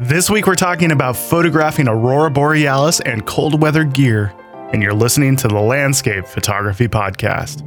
This 0.00 0.30
week 0.30 0.46
we're 0.46 0.54
talking 0.54 0.92
about 0.92 1.16
photographing 1.16 1.88
aurora 1.88 2.30
borealis 2.30 3.00
and 3.00 3.26
cold 3.26 3.60
weather 3.60 3.82
gear, 3.82 4.32
and 4.72 4.80
you're 4.80 4.94
listening 4.94 5.34
to 5.34 5.48
the 5.48 5.58
Landscape 5.58 6.24
Photography 6.24 6.86
Podcast. 6.86 7.64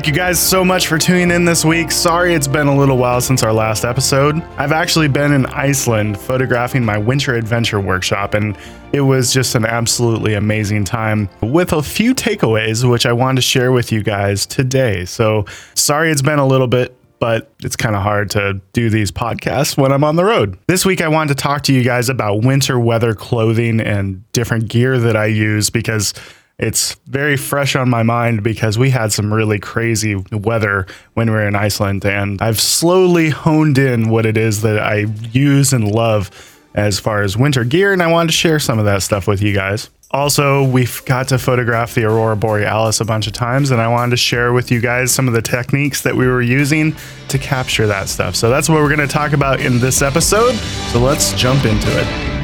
Thank 0.00 0.08
you 0.08 0.14
guys 0.14 0.40
so 0.40 0.64
much 0.64 0.86
for 0.86 0.96
tuning 0.96 1.30
in 1.30 1.44
this 1.44 1.62
week. 1.62 1.90
Sorry 1.90 2.32
it's 2.32 2.48
been 2.48 2.68
a 2.68 2.74
little 2.74 2.96
while 2.96 3.20
since 3.20 3.42
our 3.42 3.52
last 3.52 3.84
episode. 3.84 4.42
I've 4.56 4.72
actually 4.72 5.08
been 5.08 5.30
in 5.30 5.44
Iceland 5.44 6.18
photographing 6.18 6.82
my 6.82 6.96
winter 6.96 7.34
adventure 7.34 7.78
workshop, 7.80 8.32
and 8.32 8.56
it 8.94 9.02
was 9.02 9.30
just 9.30 9.56
an 9.56 9.66
absolutely 9.66 10.32
amazing 10.32 10.84
time 10.84 11.28
with 11.42 11.74
a 11.74 11.82
few 11.82 12.14
takeaways, 12.14 12.90
which 12.90 13.04
I 13.04 13.12
wanted 13.12 13.36
to 13.36 13.42
share 13.42 13.72
with 13.72 13.92
you 13.92 14.02
guys 14.02 14.46
today. 14.46 15.04
So 15.04 15.44
sorry 15.74 16.10
it's 16.10 16.22
been 16.22 16.38
a 16.38 16.46
little 16.46 16.66
bit 16.66 16.96
but 17.18 17.52
it's 17.62 17.76
kind 17.76 17.94
of 17.94 18.00
hard 18.00 18.30
to 18.30 18.58
do 18.72 18.88
these 18.88 19.12
podcasts 19.12 19.76
when 19.76 19.92
I'm 19.92 20.04
on 20.04 20.16
the 20.16 20.24
road. 20.24 20.58
This 20.68 20.86
week, 20.86 21.02
I 21.02 21.08
wanted 21.08 21.36
to 21.36 21.42
talk 21.42 21.60
to 21.64 21.72
you 21.74 21.84
guys 21.84 22.08
about 22.08 22.42
winter 22.44 22.80
weather 22.80 23.12
clothing 23.12 23.78
and 23.78 24.24
different 24.32 24.68
gear 24.68 24.98
that 24.98 25.16
I 25.16 25.26
use 25.26 25.68
because 25.68 26.14
it's 26.60 26.94
very 27.06 27.36
fresh 27.36 27.74
on 27.74 27.88
my 27.88 28.02
mind 28.02 28.42
because 28.42 28.78
we 28.78 28.90
had 28.90 29.12
some 29.12 29.32
really 29.32 29.58
crazy 29.58 30.14
weather 30.30 30.86
when 31.14 31.30
we 31.30 31.34
were 31.34 31.48
in 31.48 31.56
Iceland, 31.56 32.04
and 32.04 32.40
I've 32.42 32.60
slowly 32.60 33.30
honed 33.30 33.78
in 33.78 34.10
what 34.10 34.26
it 34.26 34.36
is 34.36 34.60
that 34.62 34.78
I 34.78 35.06
use 35.32 35.72
and 35.72 35.90
love 35.90 36.30
as 36.74 37.00
far 37.00 37.22
as 37.22 37.36
winter 37.36 37.64
gear, 37.64 37.92
and 37.92 38.02
I 38.02 38.06
wanted 38.08 38.28
to 38.28 38.36
share 38.36 38.60
some 38.60 38.78
of 38.78 38.84
that 38.84 39.02
stuff 39.02 39.26
with 39.26 39.40
you 39.42 39.54
guys. 39.54 39.88
Also, 40.12 40.64
we've 40.64 41.02
got 41.04 41.28
to 41.28 41.38
photograph 41.38 41.94
the 41.94 42.04
Aurora 42.04 42.36
Borealis 42.36 43.00
a 43.00 43.04
bunch 43.04 43.26
of 43.26 43.32
times, 43.32 43.70
and 43.70 43.80
I 43.80 43.88
wanted 43.88 44.10
to 44.10 44.16
share 44.16 44.52
with 44.52 44.70
you 44.70 44.80
guys 44.80 45.12
some 45.12 45.28
of 45.28 45.34
the 45.34 45.42
techniques 45.42 46.02
that 46.02 46.14
we 46.14 46.26
were 46.26 46.42
using 46.42 46.94
to 47.28 47.38
capture 47.38 47.86
that 47.86 48.08
stuff. 48.08 48.34
So 48.36 48.50
that's 48.50 48.68
what 48.68 48.76
we're 48.80 48.94
going 48.94 49.08
to 49.08 49.12
talk 49.12 49.32
about 49.32 49.60
in 49.60 49.78
this 49.78 50.02
episode. 50.02 50.54
So 50.92 50.98
let's 50.98 51.32
jump 51.34 51.64
into 51.64 51.88
it. 51.90 52.39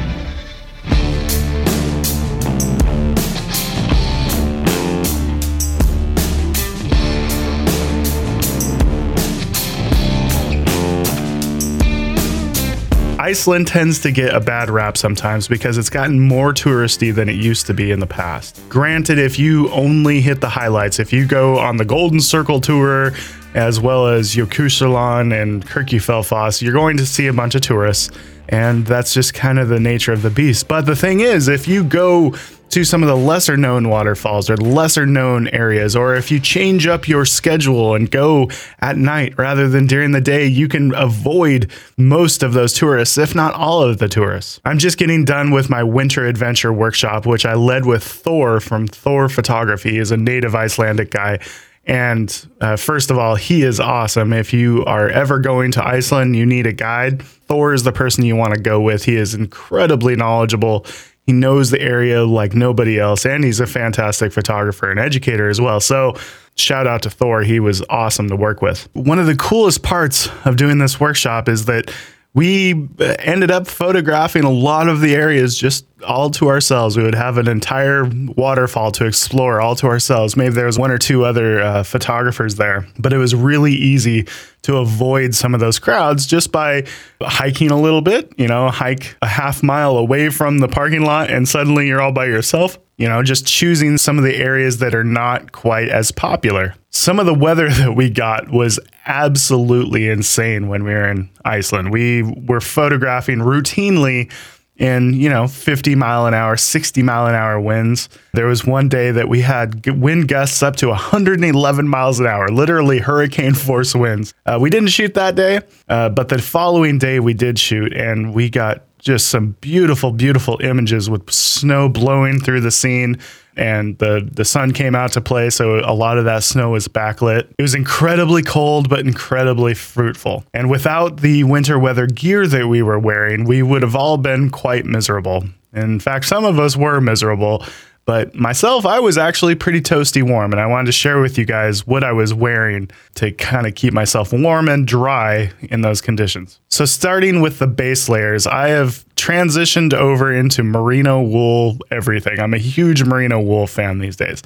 Iceland 13.27 13.67
tends 13.67 13.99
to 14.03 14.11
get 14.11 14.33
a 14.33 14.39
bad 14.39 14.69
rap 14.69 14.95
sometimes 14.95 15.49
because 15.49 15.77
it's 15.77 15.89
gotten 15.89 16.17
more 16.17 16.53
touristy 16.53 17.13
than 17.13 17.27
it 17.27 17.35
used 17.35 17.67
to 17.67 17.73
be 17.73 17.91
in 17.91 17.99
the 17.99 18.07
past. 18.07 18.61
Granted, 18.69 19.19
if 19.19 19.37
you 19.37 19.69
only 19.71 20.21
hit 20.21 20.39
the 20.39 20.47
highlights, 20.47 20.97
if 20.97 21.11
you 21.11 21.27
go 21.27 21.57
on 21.57 21.75
the 21.75 21.83
Golden 21.83 22.21
Circle 22.21 22.61
tour 22.61 23.11
as 23.53 23.81
well 23.81 24.07
as 24.07 24.33
Jökulsárlón 24.33 25.33
and 25.33 25.67
Kirkjufells, 25.67 26.61
you're 26.61 26.71
going 26.71 26.95
to 26.95 27.05
see 27.05 27.27
a 27.27 27.33
bunch 27.33 27.53
of 27.53 27.59
tourists 27.59 28.17
and 28.47 28.85
that's 28.85 29.13
just 29.13 29.33
kind 29.33 29.59
of 29.59 29.67
the 29.67 29.79
nature 29.81 30.13
of 30.13 30.21
the 30.21 30.29
beast. 30.29 30.69
But 30.69 30.85
the 30.85 30.95
thing 30.95 31.19
is, 31.19 31.49
if 31.49 31.67
you 31.67 31.83
go 31.83 32.33
to 32.69 32.83
some 32.83 33.01
of 33.01 33.07
the 33.07 33.15
lesser 33.15 33.55
known 33.55 33.89
waterfalls 33.89 34.49
or 34.49 34.57
lesser 34.57 35.05
known 35.05 35.47
areas, 35.49 35.95
or 35.95 36.15
if 36.15 36.29
you 36.31 36.39
change 36.39 36.85
up 36.87 37.07
your 37.07 37.25
schedule 37.25 37.95
and 37.95 38.11
go 38.11 38.49
at 38.79 38.97
night 38.97 39.37
rather 39.37 39.69
than 39.69 39.87
during 39.87 40.11
the 40.11 40.21
day, 40.21 40.45
you 40.45 40.67
can 40.67 40.93
avoid 40.93 41.71
most 41.97 42.43
of 42.43 42.53
those 42.53 42.73
tourists, 42.73 43.17
if 43.17 43.33
not 43.33 43.53
all 43.53 43.81
of 43.81 43.99
the 43.99 44.07
tourists. 44.07 44.59
I'm 44.65 44.77
just 44.77 44.97
getting 44.97 45.25
done 45.25 45.51
with 45.51 45.69
my 45.69 45.83
winter 45.83 46.25
adventure 46.25 46.73
workshop, 46.73 47.25
which 47.25 47.45
I 47.45 47.53
led 47.53 47.85
with 47.85 48.03
Thor 48.03 48.59
from 48.59 48.87
Thor 48.87 49.29
Photography. 49.29 49.97
He's 49.97 50.11
a 50.11 50.17
native 50.17 50.55
Icelandic 50.55 51.11
guy. 51.11 51.39
And 51.85 52.47
uh, 52.59 52.75
first 52.75 53.09
of 53.09 53.17
all, 53.17 53.35
he 53.35 53.63
is 53.63 53.79
awesome. 53.79 54.33
If 54.33 54.51
you 54.51 54.83
are 54.83 55.07
ever 55.07 55.39
going 55.39 55.71
to 55.71 55.85
Iceland, 55.85 56.35
you 56.35 56.45
need 56.45 56.67
a 56.67 56.73
guide. 56.73 57.23
Thor 57.23 57.73
is 57.73 57.83
the 57.83 57.93
person 57.93 58.25
you 58.25 58.35
want 58.35 58.53
to 58.53 58.59
go 58.59 58.81
with. 58.81 59.05
He 59.05 59.15
is 59.15 59.33
incredibly 59.33 60.17
knowledgeable. 60.17 60.85
He 61.27 61.33
knows 61.33 61.71
the 61.71 61.81
area 61.81 62.23
like 62.23 62.55
nobody 62.55 62.97
else, 62.97 63.25
and 63.25 63.43
he's 63.43 63.59
a 63.59 63.67
fantastic 63.67 64.31
photographer 64.31 64.89
and 64.89 64.97
educator 64.97 65.49
as 65.49 65.59
well. 65.59 65.81
So, 65.81 66.15
shout 66.55 66.87
out 66.87 67.03
to 67.03 67.09
Thor. 67.09 67.43
He 67.43 67.59
was 67.59 67.83
awesome 67.89 68.29
to 68.29 68.35
work 68.37 68.61
with. 68.61 68.87
One 68.93 69.19
of 69.19 69.25
the 69.25 69.35
coolest 69.35 69.83
parts 69.83 70.29
of 70.45 70.55
doing 70.55 70.77
this 70.77 71.01
workshop 71.01 71.49
is 71.49 71.65
that 71.65 71.91
we 72.37 72.87
ended 72.99 73.49
up 73.49 73.65
photographing 73.65 74.43
a 74.43 74.51
lot 74.51 74.87
of 74.87 75.01
the 75.01 75.15
areas 75.15 75.57
just 75.57 75.87
all 76.05 76.29
to 76.29 76.49
ourselves. 76.49 76.95
We 76.95 77.01
would 77.01 77.15
have 77.15 77.39
an 77.39 77.47
entire 77.47 78.07
waterfall 78.37 78.91
to 78.91 79.07
explore 79.07 79.59
all 79.59 79.75
to 79.77 79.87
ourselves. 79.87 80.37
Maybe 80.37 80.53
there 80.53 80.67
was 80.67 80.77
one 80.77 80.91
or 80.91 80.99
two 80.99 81.25
other 81.25 81.59
uh, 81.61 81.81
photographers 81.81 82.53
there, 82.53 82.87
but 82.99 83.11
it 83.11 83.17
was 83.17 83.33
really 83.33 83.73
easy 83.73 84.27
to 84.61 84.77
avoid 84.77 85.33
some 85.33 85.55
of 85.55 85.59
those 85.59 85.79
crowds 85.79 86.27
just 86.27 86.51
by 86.51 86.85
hiking 87.23 87.71
a 87.71 87.81
little 87.81 88.01
bit, 88.01 88.31
you 88.37 88.47
know, 88.47 88.69
hike 88.69 89.15
a 89.23 89.27
half 89.27 89.63
mile 89.63 89.97
away 89.97 90.29
from 90.29 90.59
the 90.59 90.67
parking 90.67 91.01
lot 91.01 91.31
and 91.31 91.49
suddenly 91.49 91.87
you're 91.87 92.01
all 92.01 92.11
by 92.11 92.25
yourself. 92.25 92.77
You 92.97 93.07
know, 93.07 93.23
just 93.23 93.47
choosing 93.47 93.97
some 93.97 94.19
of 94.19 94.23
the 94.23 94.35
areas 94.35 94.77
that 94.77 94.93
are 94.93 95.03
not 95.03 95.53
quite 95.53 95.89
as 95.89 96.11
popular. 96.11 96.75
Some 96.97 97.19
of 97.19 97.27
the 97.27 97.33
weather 97.33 97.69
that 97.73 97.95
we 97.95 98.09
got 98.09 98.49
was 98.49 98.79
absolutely 99.05 100.09
insane 100.09 100.67
when 100.67 100.83
we 100.83 100.91
were 100.91 101.07
in 101.07 101.29
Iceland. 101.45 101.91
We 101.91 102.23
were 102.23 102.59
photographing 102.59 103.37
routinely 103.37 104.31
in, 104.77 105.13
you 105.13 105.29
know, 105.29 105.47
50 105.47 105.93
mile 105.93 106.25
an 106.25 106.33
hour, 106.33 106.57
60 106.57 107.03
mile 107.03 107.27
an 107.27 107.35
hour 107.35 107.59
winds. 107.59 108.09
There 108.33 108.47
was 108.47 108.65
one 108.65 108.89
day 108.89 109.11
that 109.11 109.29
we 109.29 109.41
had 109.41 109.85
wind 109.87 110.27
gusts 110.27 110.63
up 110.63 110.75
to 110.77 110.87
111 110.87 111.87
miles 111.87 112.19
an 112.19 112.25
hour, 112.25 112.47
literally 112.49 112.97
hurricane 112.97 113.53
force 113.55 113.93
winds. 113.93 114.33
Uh, 114.47 114.57
we 114.59 114.71
didn't 114.71 114.89
shoot 114.89 115.13
that 115.13 115.35
day, 115.35 115.61
uh, 115.87 116.09
but 116.09 116.29
the 116.29 116.39
following 116.39 116.97
day 116.97 117.19
we 117.19 117.35
did 117.35 117.59
shoot, 117.59 117.93
and 117.93 118.33
we 118.33 118.49
got 118.49 118.86
just 119.07 119.29
some 119.29 119.55
beautiful, 119.61 120.11
beautiful 120.11 120.59
images 120.61 121.09
with 121.09 121.31
snow 121.31 121.87
blowing 121.89 122.39
through 122.39 122.61
the 122.61 122.71
scene. 122.71 123.17
And 123.55 123.97
the, 123.97 124.29
the 124.31 124.45
sun 124.45 124.71
came 124.71 124.93
out 124.93 125.13
to 125.13 125.21
play, 125.21 125.49
so 125.49 125.79
a 125.79 125.95
lot 125.95 126.19
of 126.19 126.25
that 126.25 126.43
snow 126.43 126.71
was 126.71 126.87
backlit. 126.87 127.49
It 127.57 127.61
was 127.61 127.73
incredibly 127.73 128.43
cold, 128.43 128.87
but 128.87 128.99
incredibly 128.99 129.73
fruitful. 129.73 130.43
And 130.53 130.69
without 130.69 131.21
the 131.21 131.43
winter 131.45 131.79
weather 131.79 132.05
gear 132.05 132.45
that 132.45 132.67
we 132.67 132.83
were 132.83 132.99
wearing, 132.99 133.45
we 133.45 133.63
would 133.63 133.81
have 133.81 133.95
all 133.95 134.17
been 134.17 134.51
quite 134.51 134.85
miserable. 134.85 135.45
In 135.73 135.99
fact, 135.99 136.25
some 136.25 136.45
of 136.45 136.59
us 136.59 136.77
were 136.77 137.01
miserable, 137.01 137.65
but 138.07 138.33
myself, 138.33 138.85
I 138.85 139.01
was 139.01 139.17
actually 139.17 139.55
pretty 139.55 139.81
toasty 139.81 140.23
warm, 140.23 140.53
and 140.53 140.61
I 140.61 140.65
wanted 140.65 140.85
to 140.85 140.91
share 140.93 141.19
with 141.19 141.37
you 141.37 141.43
guys 141.43 141.85
what 141.85 142.05
I 142.05 142.13
was 142.13 142.33
wearing 142.33 142.89
to 143.15 143.33
kind 143.33 143.67
of 143.67 143.75
keep 143.75 143.91
myself 143.93 144.31
warm 144.31 144.69
and 144.69 144.87
dry 144.87 145.51
in 145.63 145.81
those 145.81 145.99
conditions. 145.99 146.61
So, 146.69 146.85
starting 146.85 147.41
with 147.41 147.59
the 147.59 147.67
base 147.67 148.07
layers, 148.07 148.47
I 148.47 148.69
have 148.69 149.05
transitioned 149.17 149.93
over 149.93 150.33
into 150.33 150.63
merino 150.63 151.21
wool 151.21 151.79
everything. 151.91 152.39
I'm 152.39 152.53
a 152.53 152.59
huge 152.59 153.03
merino 153.03 153.41
wool 153.41 153.67
fan 153.67 153.99
these 153.99 154.15
days. 154.15 154.41